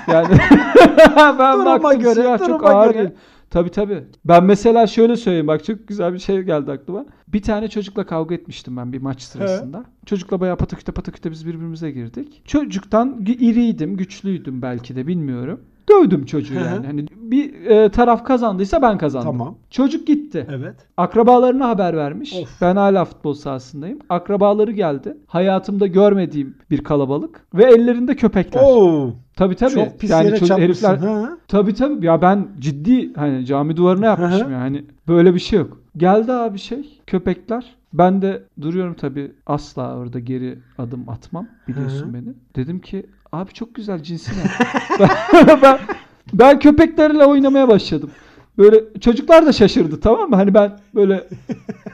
Yani 0.09 0.29
ben 1.17 1.55
Duruma 1.59 1.83
baktım 1.83 2.01
göre, 2.01 2.15
siyah 2.15 2.39
çok 2.47 2.67
ağır 2.67 2.95
göre. 2.95 3.13
Tabii 3.51 3.71
tabii. 3.71 4.05
Ben 4.25 4.45
mesela 4.45 4.87
şöyle 4.87 5.17
söyleyeyim 5.17 5.47
bak 5.47 5.65
çok 5.65 5.89
güzel 5.89 6.15
bir 6.15 6.19
şey 6.19 6.43
geldi 6.43 6.73
aklıma. 6.73 7.07
Bir 7.29 7.43
tane 7.43 7.69
çocukla 7.69 8.07
kavga 8.07 8.35
etmiştim 8.35 8.77
ben 8.77 8.93
bir 8.93 9.03
maç 9.03 9.23
sırasında. 9.23 9.85
Çocukla 10.07 10.41
bayağı 10.41 10.57
pataküte 10.57 10.93
pataküte 10.93 11.31
biz 11.31 11.47
birbirimize 11.47 11.91
girdik. 11.91 12.43
Çocuktan 12.45 13.25
iriydim, 13.27 13.97
güçlüydüm 13.97 14.63
belki 14.63 14.97
de 14.97 15.07
bilmiyorum. 15.07 15.61
Dövdüm 15.97 16.25
çocuğu 16.25 16.55
yani. 16.55 16.87
Hani 16.87 17.07
bir 17.17 17.67
e, 17.67 17.89
taraf 17.89 18.25
kazandıysa 18.25 18.83
ben 18.83 18.99
kazandım. 18.99 19.31
Tamam. 19.31 19.59
Çocuk 19.71 20.07
gitti. 20.07 20.47
Evet. 20.51 20.75
Akrabalarına 20.97 21.69
haber 21.69 21.97
vermiş. 21.97 22.35
Of. 22.43 22.61
Ben 22.61 22.77
hala 22.77 23.05
futbol 23.05 23.35
sahasındayım. 23.35 23.99
Akrabaları 24.09 24.73
geldi. 24.73 25.17
Hayatımda 25.27 25.87
görmediğim 25.87 26.55
bir 26.71 26.85
kalabalık 26.85 27.47
ve 27.55 27.65
ellerinde 27.65 28.17
köpekler. 28.17 28.63
Oo. 28.63 29.11
Tabii 29.37 29.55
tabii. 29.55 29.71
Çok 29.71 30.01
pis 30.01 30.11
yani 30.11 30.27
yere 30.27 30.39
çocuk- 30.39 30.59
herifler 30.59 30.97
Ha? 30.97 31.39
Tabii 31.49 31.75
tabii. 31.75 32.07
Ya 32.07 32.23
ben 32.23 32.49
ciddi 32.59 33.15
hani 33.15 33.47
cami 33.47 33.77
duvarına 33.77 34.07
yapmışım 34.07 34.53
yani. 34.53 34.55
Hani 34.55 34.85
böyle 35.09 35.35
bir 35.35 35.41
şey 35.41 35.59
yok. 35.59 35.81
Geldi 35.97 36.33
abi 36.33 36.59
şey 36.59 37.01
köpekler. 37.07 37.77
Ben 37.93 38.23
de 38.23 38.43
duruyorum 38.61 38.95
tabii 38.95 39.33
asla 39.47 39.97
orada 39.97 40.19
geri 40.21 40.59
adım 40.79 41.09
atmam. 41.09 41.49
Biliyorsun 41.69 42.05
Hı 42.05 42.09
hı. 42.09 42.15
beni. 42.15 42.35
Dedim 42.57 42.81
ki 42.81 43.07
abi 43.33 43.53
çok 43.53 43.75
güzel 43.75 44.03
cinsi 44.03 44.31
ne? 44.31 44.45
ben, 45.47 45.63
ben, 45.63 45.79
ben 46.33 46.59
köpeklerle 46.59 47.25
oynamaya 47.25 47.69
başladım. 47.69 48.11
Böyle 48.59 49.01
çocuklar 49.01 49.47
da 49.47 49.53
şaşırdı 49.53 50.01
tamam 50.01 50.31
mı? 50.31 50.37
Hani 50.37 50.55
ben 50.55 50.79
böyle 50.95 51.29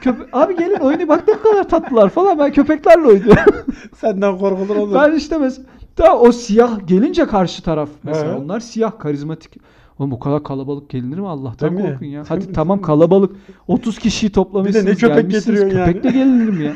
köpe 0.01 0.23
abi 0.33 0.57
gelin 0.57 0.79
oynayın 0.79 1.09
bak 1.09 1.27
ne 1.27 1.33
kadar 1.33 1.69
tatlılar 1.69 2.09
falan. 2.09 2.39
Ben 2.39 2.51
köpeklerle 2.51 3.07
oynuyorum. 3.07 3.53
Senden 3.95 4.37
korkulur 4.37 4.75
olur. 4.75 4.95
Ben 4.95 5.15
işte 5.15 5.37
mesela 5.37 5.67
ta 5.95 6.19
o 6.19 6.31
siyah 6.31 6.87
gelince 6.87 7.25
karşı 7.25 7.63
taraf 7.63 7.89
mesela 8.03 8.33
He. 8.33 8.35
onlar 8.35 8.59
siyah 8.59 8.99
karizmatik. 8.99 9.57
Oğlum 9.99 10.11
bu 10.11 10.19
kadar 10.19 10.43
kalabalık 10.43 10.89
gelinir 10.89 11.17
mi 11.17 11.27
Allah'tan 11.27 11.73
mi? 11.73 11.81
korkun 11.81 12.05
ya. 12.05 12.11
Değil 12.11 12.25
Hadi 12.27 12.53
tamam 12.53 12.81
kalabalık 12.81 13.35
30 13.67 13.99
kişiyi 13.99 14.31
toplamışsınız 14.31 14.85
Bir 14.85 14.89
de 14.89 14.91
ne 14.91 15.15
köpek 15.15 15.31
getiriyorsun 15.31 15.77
yani? 15.77 15.85
Köpekle 15.85 16.09
gelinir 16.19 16.49
mi 16.49 16.63
ya? 16.63 16.73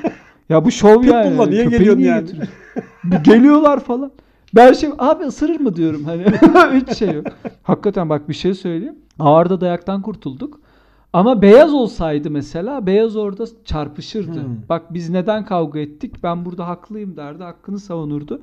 Ya 0.50 0.66
bu 0.66 0.72
şov 0.72 1.02
Pitbull'la 1.02 1.16
yani. 1.16 1.52
niye 1.52 1.64
Köpeği 1.64 1.80
geliyorsun 1.80 2.02
niye 2.02 2.10
yani? 2.10 3.24
Geliyorlar 3.24 3.80
falan. 3.80 4.12
Ben 4.56 4.74
şey 4.74 4.90
abi 4.98 5.24
ısırır 5.24 5.60
mı 5.60 5.76
diyorum 5.76 6.04
hani 6.06 6.26
hiç 6.82 6.98
şey 6.98 7.12
yok. 7.14 7.28
Hakikaten 7.64 8.10
bak 8.10 8.30
bir 8.30 8.34
şey 8.34 8.54
söyleyeyim. 8.54 8.96
Ağırda 9.20 9.62
dayaktan 9.62 10.02
kurtulduk. 10.02 10.60
Ama 11.14 11.42
beyaz 11.42 11.74
olsaydı 11.74 12.32
mesela 12.32 12.86
beyaz 12.86 13.16
orada 13.16 13.46
çarpışırdı. 13.66 14.44
Hmm. 14.44 14.56
Bak 14.70 14.94
biz 14.94 15.10
neden 15.10 15.46
kavga 15.46 15.80
ettik? 15.80 16.24
Ben 16.24 16.46
burada 16.46 16.68
haklıyım 16.68 17.18
derdi. 17.18 17.44
Hakkını 17.44 17.80
savunurdu. 17.80 18.42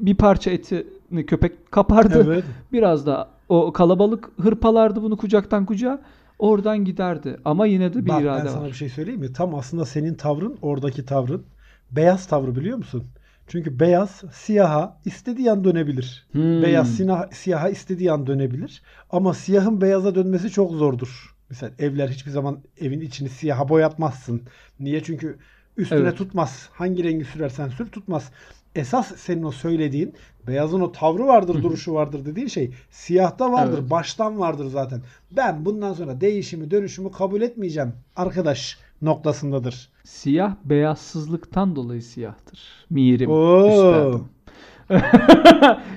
Bir 0.00 0.14
parça 0.14 0.50
etini 0.50 1.26
köpek 1.26 1.72
kapardı. 1.72 2.24
Evet. 2.26 2.44
Biraz 2.72 3.06
da 3.06 3.28
o 3.48 3.72
kalabalık 3.72 4.30
hırpalardı 4.40 5.02
bunu 5.02 5.16
kucaktan 5.16 5.66
kucağa. 5.66 6.02
Oradan 6.38 6.84
giderdi. 6.84 7.36
Ama 7.44 7.66
yine 7.66 7.94
de 7.94 8.04
bir 8.04 8.08
Bak 8.08 8.18
ben 8.18 8.24
irade 8.24 8.48
sana 8.48 8.62
var. 8.62 8.68
bir 8.68 8.74
şey 8.74 8.88
söyleyeyim 8.88 9.20
mi? 9.20 9.32
Tam 9.32 9.54
aslında 9.54 9.84
senin 9.84 10.14
tavrın 10.14 10.58
oradaki 10.62 11.04
tavrın 11.04 11.42
beyaz 11.90 12.26
tavrı 12.26 12.56
biliyor 12.56 12.78
musun? 12.78 13.04
Çünkü 13.50 13.80
beyaz 13.80 14.22
siyaha 14.32 15.00
istediği 15.04 15.50
an 15.50 15.64
dönebilir. 15.64 16.26
Hmm. 16.32 16.62
Beyaz 16.62 16.96
sina- 16.96 17.28
siyaha 17.32 17.68
istediği 17.68 18.12
an 18.12 18.26
dönebilir. 18.26 18.82
Ama 19.10 19.34
siyahın 19.34 19.80
beyaza 19.80 20.14
dönmesi 20.14 20.50
çok 20.50 20.70
zordur. 20.72 21.34
Mesela 21.50 21.72
evler 21.78 22.08
hiçbir 22.08 22.30
zaman 22.30 22.60
evin 22.80 23.00
içini 23.00 23.28
siyaha 23.28 23.68
boyatmazsın. 23.68 24.42
Niye? 24.80 25.02
Çünkü 25.02 25.38
üstüne 25.76 25.98
Evet. 26.00 26.18
tutmaz. 26.18 26.68
Hangi 26.72 27.04
rengi 27.04 27.24
sürersen 27.24 27.68
sür 27.68 27.86
tutmaz. 27.90 28.30
Esas 28.74 29.16
senin 29.16 29.42
o 29.42 29.50
söylediğin 29.50 30.14
beyazın 30.46 30.80
o 30.80 30.92
tavrı 30.92 31.26
vardır, 31.26 31.62
duruşu 31.62 31.94
vardır 31.94 32.24
dediğin 32.26 32.48
şey 32.48 32.70
siyahta 32.90 33.52
vardır, 33.52 33.78
Evet. 33.80 33.90
baştan 33.90 34.38
vardır 34.40 34.66
zaten. 34.66 35.00
Ben 35.36 35.64
bundan 35.64 35.92
sonra 35.92 36.20
değişimi, 36.20 36.70
dönüşümü 36.70 37.10
kabul 37.10 37.42
etmeyeceğim 37.42 37.92
arkadaş 38.16 38.78
noktasındadır. 39.02 39.88
Siyah 40.04 40.54
beyazsızlıktan 40.64 41.76
dolayı 41.76 42.02
siyahtır. 42.02 42.60
Mirim. 42.90 43.30
Oo. 43.30 43.68
üstadım. 43.68 44.28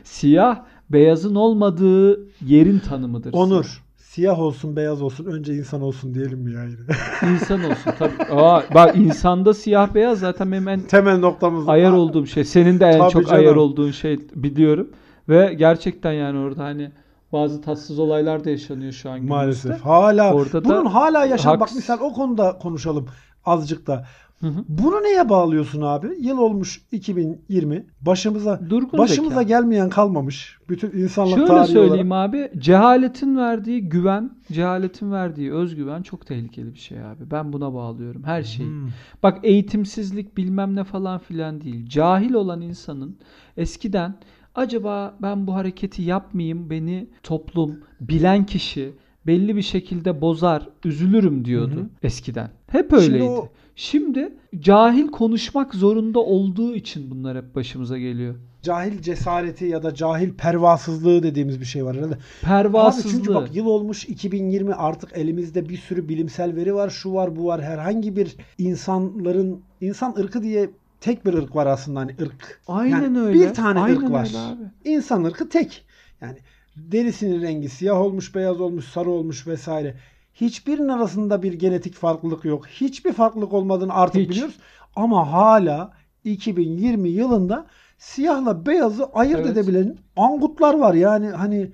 Siyah 0.04 0.60
beyazın 0.90 1.36
olmadığı 1.36 2.20
yerin 2.46 2.80
tanımıdır. 2.80 3.34
Onur, 3.34 3.84
siyah 3.98 4.40
olsun, 4.40 4.76
beyaz 4.76 5.02
olsun, 5.02 5.26
önce 5.26 5.54
insan 5.56 5.82
olsun 5.82 6.14
diyelim 6.14 6.40
mi 6.40 6.54
ya 6.54 6.64
yine? 6.64 6.80
İnsan 7.34 7.64
olsun 7.64 7.92
tabii. 8.00 8.24
Aa, 8.42 8.64
bak 8.76 8.96
insanda 8.96 9.54
siyah 9.54 9.94
beyaz 9.96 10.20
zaten 10.20 10.52
benim 10.52 10.68
en 10.68 10.82
Temel 10.82 11.20
noktamız. 11.20 11.70
ayar 11.70 11.92
olduğum 11.92 12.26
şey. 12.28 12.44
Senin 12.44 12.80
de 12.80 12.86
en 12.86 13.00
Tabii 13.00 13.12
çok 13.12 13.28
canım. 13.28 13.42
ayar 13.42 13.56
olduğun 13.56 13.92
şey 13.92 14.20
biliyorum. 14.36 14.90
Ve 15.30 15.54
gerçekten 15.54 16.12
yani 16.12 16.40
orada 16.40 16.64
hani 16.64 16.92
bazı 17.34 17.62
tatsız 17.62 18.00
olaylar 18.00 18.44
da 18.44 18.50
yaşanıyor 18.50 18.92
şu 18.92 19.10
an 19.10 19.16
günümüzde. 19.16 19.36
Maalesef. 19.36 19.82
Hala 19.82 20.34
Orada 20.34 20.66
da 20.66 20.70
bunun 20.70 20.86
hala 20.86 21.26
yaşan 21.26 21.60
bak 21.60 21.76
misal 21.76 21.98
o 22.02 22.14
konuda 22.14 22.58
konuşalım 22.58 23.08
azıcık 23.46 23.88
da. 23.88 24.06
Hı 24.44 24.48
hı. 24.50 24.64
Bunu 24.68 24.96
neye 24.96 25.30
bağlıyorsun 25.30 25.82
abi? 25.82 26.08
Yıl 26.20 26.38
olmuş 26.38 26.82
2020. 26.92 27.86
Başımıza 28.02 28.60
Durgun 28.70 29.00
başımıza 29.00 29.30
zeka. 29.36 29.44
gelmeyen 29.44 29.90
kalmamış. 29.90 30.58
Bütün 30.70 30.92
insanlık 30.92 31.34
Şöyle 31.36 31.48
tarihi 31.48 31.72
söyleyeyim 31.72 32.12
olarak. 32.12 32.30
abi. 32.30 32.52
Cehaletin 32.58 33.38
verdiği 33.38 33.90
güven, 33.90 34.32
cehaletin 34.52 35.12
verdiği 35.12 35.54
özgüven 35.54 36.02
çok 36.02 36.26
tehlikeli 36.28 36.74
bir 36.74 36.80
şey 36.80 37.04
abi. 37.04 37.32
Ben 37.32 37.54
buna 37.54 37.74
bağlıyorum 37.74 38.24
her 38.24 38.44
şeyi. 38.44 38.70
Hmm. 38.70 38.88
Bak 39.24 39.40
eğitimsizlik 39.44 40.38
bilmem 40.38 40.76
ne 40.76 40.84
falan 40.84 41.20
filan 41.20 41.62
değil. 41.62 41.86
Cahil 41.90 42.34
olan 42.34 42.62
insanın 42.62 43.18
eskiden 43.58 44.16
acaba 44.56 45.16
ben 45.22 45.48
bu 45.48 45.54
hareketi 45.56 46.02
yapmayayım 46.02 46.70
beni 46.70 47.08
toplum, 47.24 47.80
bilen 48.02 48.46
kişi 48.46 48.94
belli 49.28 49.56
bir 49.56 49.62
şekilde 49.62 50.22
bozar, 50.22 50.70
üzülürüm 50.86 51.46
diyordu 51.46 51.76
Hı 51.76 51.80
hı. 51.80 51.90
eskiden. 52.04 52.50
Hep 52.68 52.94
öyleydi. 52.94 53.24
o- 53.24 53.50
Şimdi 53.76 54.34
cahil 54.60 55.08
konuşmak 55.08 55.76
zorunda 55.76 56.20
olduğu 56.20 56.76
için 56.76 57.12
bunlar 57.12 57.38
hep 57.38 57.56
başımıza 57.56 57.98
geliyor. 57.98 58.36
Cahil 58.62 59.02
cesareti 59.02 59.66
ya 59.66 59.84
da 59.84 59.94
cahil 59.96 60.34
pervasızlığı 60.34 61.24
dediğimiz 61.24 61.60
bir 61.60 61.66
şey 61.66 61.86
var 61.86 61.96
herhalde. 61.98 62.14
Abi 62.14 62.22
Pervasızlığı. 62.42 63.12
çünkü 63.12 63.34
bak 63.36 63.56
yıl 63.56 63.66
olmuş 63.66 64.06
2020 64.06 64.74
artık 64.74 65.18
elimizde 65.18 65.70
bir 65.70 65.78
sürü 65.78 66.10
bilimsel 66.10 66.56
veri 66.56 66.76
var. 66.76 66.90
Şu 66.90 67.14
var 67.14 67.36
bu 67.36 67.46
var. 67.46 67.62
Herhangi 67.64 68.16
bir 68.16 68.36
insanların 68.58 69.62
insan 69.82 70.16
ırkı 70.20 70.44
diye 70.44 70.70
tek 71.04 71.26
bir 71.26 71.34
ırk 71.34 71.56
var 71.56 71.68
aslında 71.68 72.00
hani 72.00 72.16
ırk. 72.22 72.62
Aynen 72.68 73.02
Yani 73.02 73.20
öyle. 73.20 73.40
Bir 73.40 73.54
tane 73.54 73.80
Aynen 73.80 74.02
ırk 74.02 74.12
var. 74.12 74.32
abi. 74.36 74.90
İnsan 74.90 75.24
ırkı 75.24 75.50
tek. 75.50 75.86
Yani 76.22 76.38
derisinin 76.76 77.42
rengi 77.42 77.70
siyah 77.70 78.02
olmuş, 78.02 78.36
beyaz 78.36 78.62
olmuş, 78.62 78.86
sarı 78.86 79.10
olmuş 79.10 79.48
vesaire. 79.48 79.96
Hiçbirinin 80.34 80.88
arasında 80.88 81.44
bir 81.44 81.54
genetik 81.54 81.96
farklılık 81.96 82.46
yok. 82.46 82.68
Hiçbir 82.68 83.14
farklılık 83.14 83.54
olmadığını 83.54 83.94
artık 83.94 84.22
Hiç. 84.22 84.30
biliyoruz. 84.30 84.56
Ama 84.96 85.32
hala 85.32 85.94
2020 86.24 87.10
yılında 87.10 87.66
siyahla 87.98 88.66
beyazı 88.66 89.06
ayırt 89.06 89.40
Evet. 89.40 89.58
edebilen 89.58 89.98
angutlar 90.16 90.74
var. 90.74 90.94
Yani 90.94 91.28
hani 91.30 91.72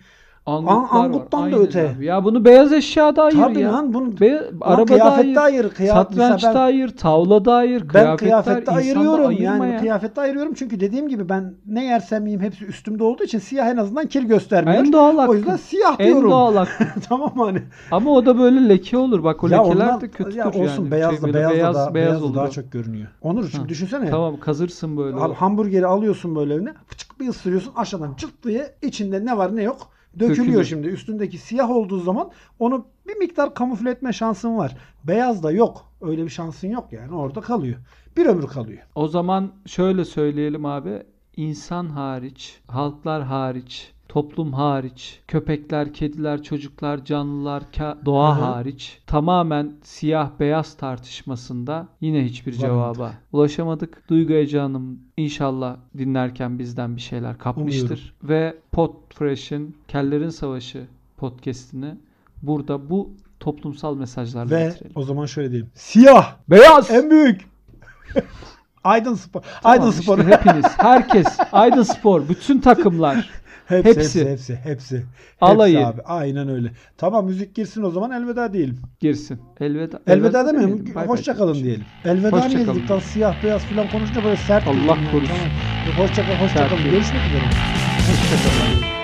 Angutlar 0.49 0.99
anguttan 0.99 1.41
var. 1.41 1.51
da 1.51 1.55
Aynen 1.55 1.67
öte. 1.67 1.93
abi. 1.97 2.05
Ya 2.05 2.23
bunu 2.23 2.45
beyaz 2.45 2.73
eşyada 2.73 3.23
ayır 3.23 3.37
tabii 3.37 3.59
ya. 3.59 3.73
lan 3.73 3.93
bunu 3.93 4.19
Be 4.19 4.41
arabada 4.61 4.85
kıyafette 4.85 5.39
ayır, 5.39 5.63
ayır. 5.63 5.69
Kıya- 5.73 5.93
satrançta 5.93 6.53
ben, 6.53 6.59
ayır, 6.59 6.89
tavlada 6.97 7.53
ayır, 7.53 7.83
ben 7.93 8.17
kıyafette, 8.17 8.71
ayırıyorum. 8.71 9.31
Yani 9.31 9.71
ya. 9.71 9.77
kıyafette 9.79 10.21
ayırıyorum 10.21 10.53
çünkü 10.53 10.79
dediğim 10.79 11.07
gibi 11.07 11.29
ben 11.29 11.53
ne 11.65 11.85
yersem 11.85 12.25
yiyeyim 12.25 12.45
hepsi 12.45 12.65
üstümde 12.65 13.03
olduğu 13.03 13.23
için 13.23 13.39
siyah 13.39 13.67
en 13.67 13.77
azından 13.77 14.05
kir 14.07 14.23
göstermiyor. 14.23 14.77
En 14.85 14.93
doğal 14.93 15.17
hakkı. 15.17 15.31
o 15.31 15.35
yüzden 15.35 15.55
siyah 15.55 15.95
En 15.99 16.07
diyorum. 16.07 16.31
doğal 16.31 16.55
hakkı. 16.55 16.83
tamam 17.09 17.33
hani? 17.37 17.61
Ama 17.91 18.11
o 18.11 18.25
da 18.25 18.39
böyle 18.39 18.69
leke 18.69 18.97
olur. 18.97 19.23
Bak 19.23 19.43
o 19.43 19.47
Ya 19.47 19.63
lekeler 19.63 19.85
ondan- 19.85 20.01
de 20.01 20.07
kötüdür 20.11 20.35
ya 20.37 20.47
olsun 20.49 20.61
yani. 20.83 20.91
beyaz 20.91 21.11
Şey 21.11 21.21
böyle 21.23 21.33
beyaz, 21.33 21.75
da 21.75 21.93
beyaz 21.93 22.21
beyaz 22.21 22.35
daha 22.35 22.45
o. 22.45 22.49
çok 22.49 22.71
görünüyor. 22.71 23.07
Onur 23.21 23.49
şimdi 23.49 23.63
Ha. 23.63 23.69
düşünsene. 23.69 24.09
Tamam 24.09 24.39
kazırsın 24.39 24.97
böyle. 24.97 25.15
Al- 25.17 25.33
hamburgeri 25.33 25.85
alıyorsun 25.87 26.35
böyle 26.35 26.53
evine. 26.53 26.73
Fıçık 26.87 27.19
bir 27.19 27.27
ısırıyorsun 27.27 27.73
aşağıdan 27.75 28.13
cırt 28.17 28.43
diye 28.43 28.75
içinde 28.81 29.25
ne 29.25 29.37
var 29.37 29.55
ne 29.55 29.63
yok 29.63 29.77
dökülüyor 30.19 30.37
Dökülüyor. 30.37 30.63
şimdi. 30.63 30.87
Üstündeki 30.87 31.37
siyah 31.37 31.69
olduğu 31.69 31.99
zaman 31.99 32.31
onu 32.59 32.85
bir 33.07 33.15
miktar 33.17 33.53
kamufle 33.53 33.89
etme 33.89 34.13
şansın 34.13 34.57
var. 34.57 34.77
Beyaz 35.03 35.43
da 35.43 35.51
yok. 35.51 35.91
Öyle 36.01 36.23
bir 36.23 36.29
şansın 36.29 36.67
yok 36.67 36.87
yani. 36.93 37.15
Orada 37.15 37.41
kalıyor. 37.41 37.77
Bir 38.17 38.25
ömür 38.25 38.47
kalıyor. 38.47 38.81
O 38.95 39.07
zaman 39.07 39.51
şöyle 39.65 40.05
söyleyelim 40.05 40.65
abi. 40.65 41.03
İnsan 41.37 41.85
hariç, 41.89 42.59
halklar 42.67 43.23
hariç 43.23 43.91
toplum 44.09 44.53
hariç, 44.53 45.19
köpekler, 45.27 45.93
kediler, 45.93 46.43
çocuklar, 46.43 47.05
canlılar, 47.05 47.63
doğa 48.05 48.35
Hı 48.37 48.41
hı. 48.41 48.45
hariç 48.45 48.99
tamamen 49.07 49.71
siyah 49.83 50.29
beyaz 50.39 50.77
tartışmasında 50.77 51.87
yine 52.01 52.25
hiçbir 52.25 52.61
Varamadık. 52.63 52.95
cevaba 52.95 53.13
ulaşamadık. 53.31 54.03
Duygu 54.09 54.33
Ece 54.33 54.59
Hanım 54.59 54.99
inşallah 55.17 55.75
dinlerken 55.97 56.59
bizden 56.59 56.95
bir 56.95 57.01
şeyler 57.01 57.37
kapmıştır. 57.37 58.13
Ve 58.23 58.57
Podfresh'in 58.71 59.77
Kellerin 59.87 60.29
Savaşı 60.29 60.87
podcast'ini 61.17 61.95
burada 62.43 62.89
bu 62.89 63.09
toplumsal 63.39 63.95
mesajlarla 63.95 64.55
Ve 64.55 64.69
bitirelim. 64.69 64.91
o 64.95 65.03
zaman 65.03 65.25
şöyle 65.25 65.49
diyeyim. 65.51 65.69
Siyah 65.73 66.35
Beyaz! 66.49 66.91
en 66.91 67.11
büyük. 67.11 67.49
Aydın 68.83 69.13
Spor. 69.13 69.41
Tamam, 69.41 69.79
Aydın 69.79 69.89
işte 69.91 70.03
Spor. 70.03 70.19
hepiniz, 70.19 70.65
herkes, 70.77 71.37
Aydın 71.51 71.83
Spor, 71.83 72.29
bütün 72.29 72.59
takımlar. 72.59 73.29
hepsi, 73.69 73.89
hepsi. 73.89 73.99
hepsi, 73.99 74.29
hepsi, 74.29 74.55
hepsi. 74.63 75.05
Alayı. 75.41 75.77
Hepsi 75.77 75.87
abi. 75.87 76.01
Aynen 76.01 76.49
öyle. 76.49 76.71
Tamam 76.97 77.25
müzik 77.25 77.55
girsin 77.55 77.83
o 77.83 77.89
zaman 77.91 78.11
elveda 78.11 78.53
diyelim. 78.53 78.79
girsin. 78.99 79.39
Elveda. 79.59 79.99
Elveda 80.07 80.45
demeyelim. 80.47 80.69
demeyelim. 80.77 80.95
Bay 80.95 81.07
Hoşça 81.07 81.35
kalın 81.35 81.53
diyelim. 81.53 81.65
diyelim. 81.65 81.85
Elveda 82.05 82.37
Hoşça 82.37 82.47
niye 82.49 82.65
kalın. 82.65 82.87
lan 82.89 82.99
siyah 82.99 83.43
beyaz 83.43 83.61
falan 83.65 83.89
konuşunca 83.89 84.23
böyle 84.23 84.37
sert. 84.37 84.67
Allah 84.67 84.97
korusun. 85.11 85.33
Tamam. 85.35 85.97
Hoşça 86.07 86.41
hoşça 86.41 86.67
kalın. 86.67 86.77
geliyor. 86.77 86.93
Görüşmek 86.93 87.21
üzere. 87.25 87.41
Hoşça 88.07 88.35
kalın. 88.49 88.98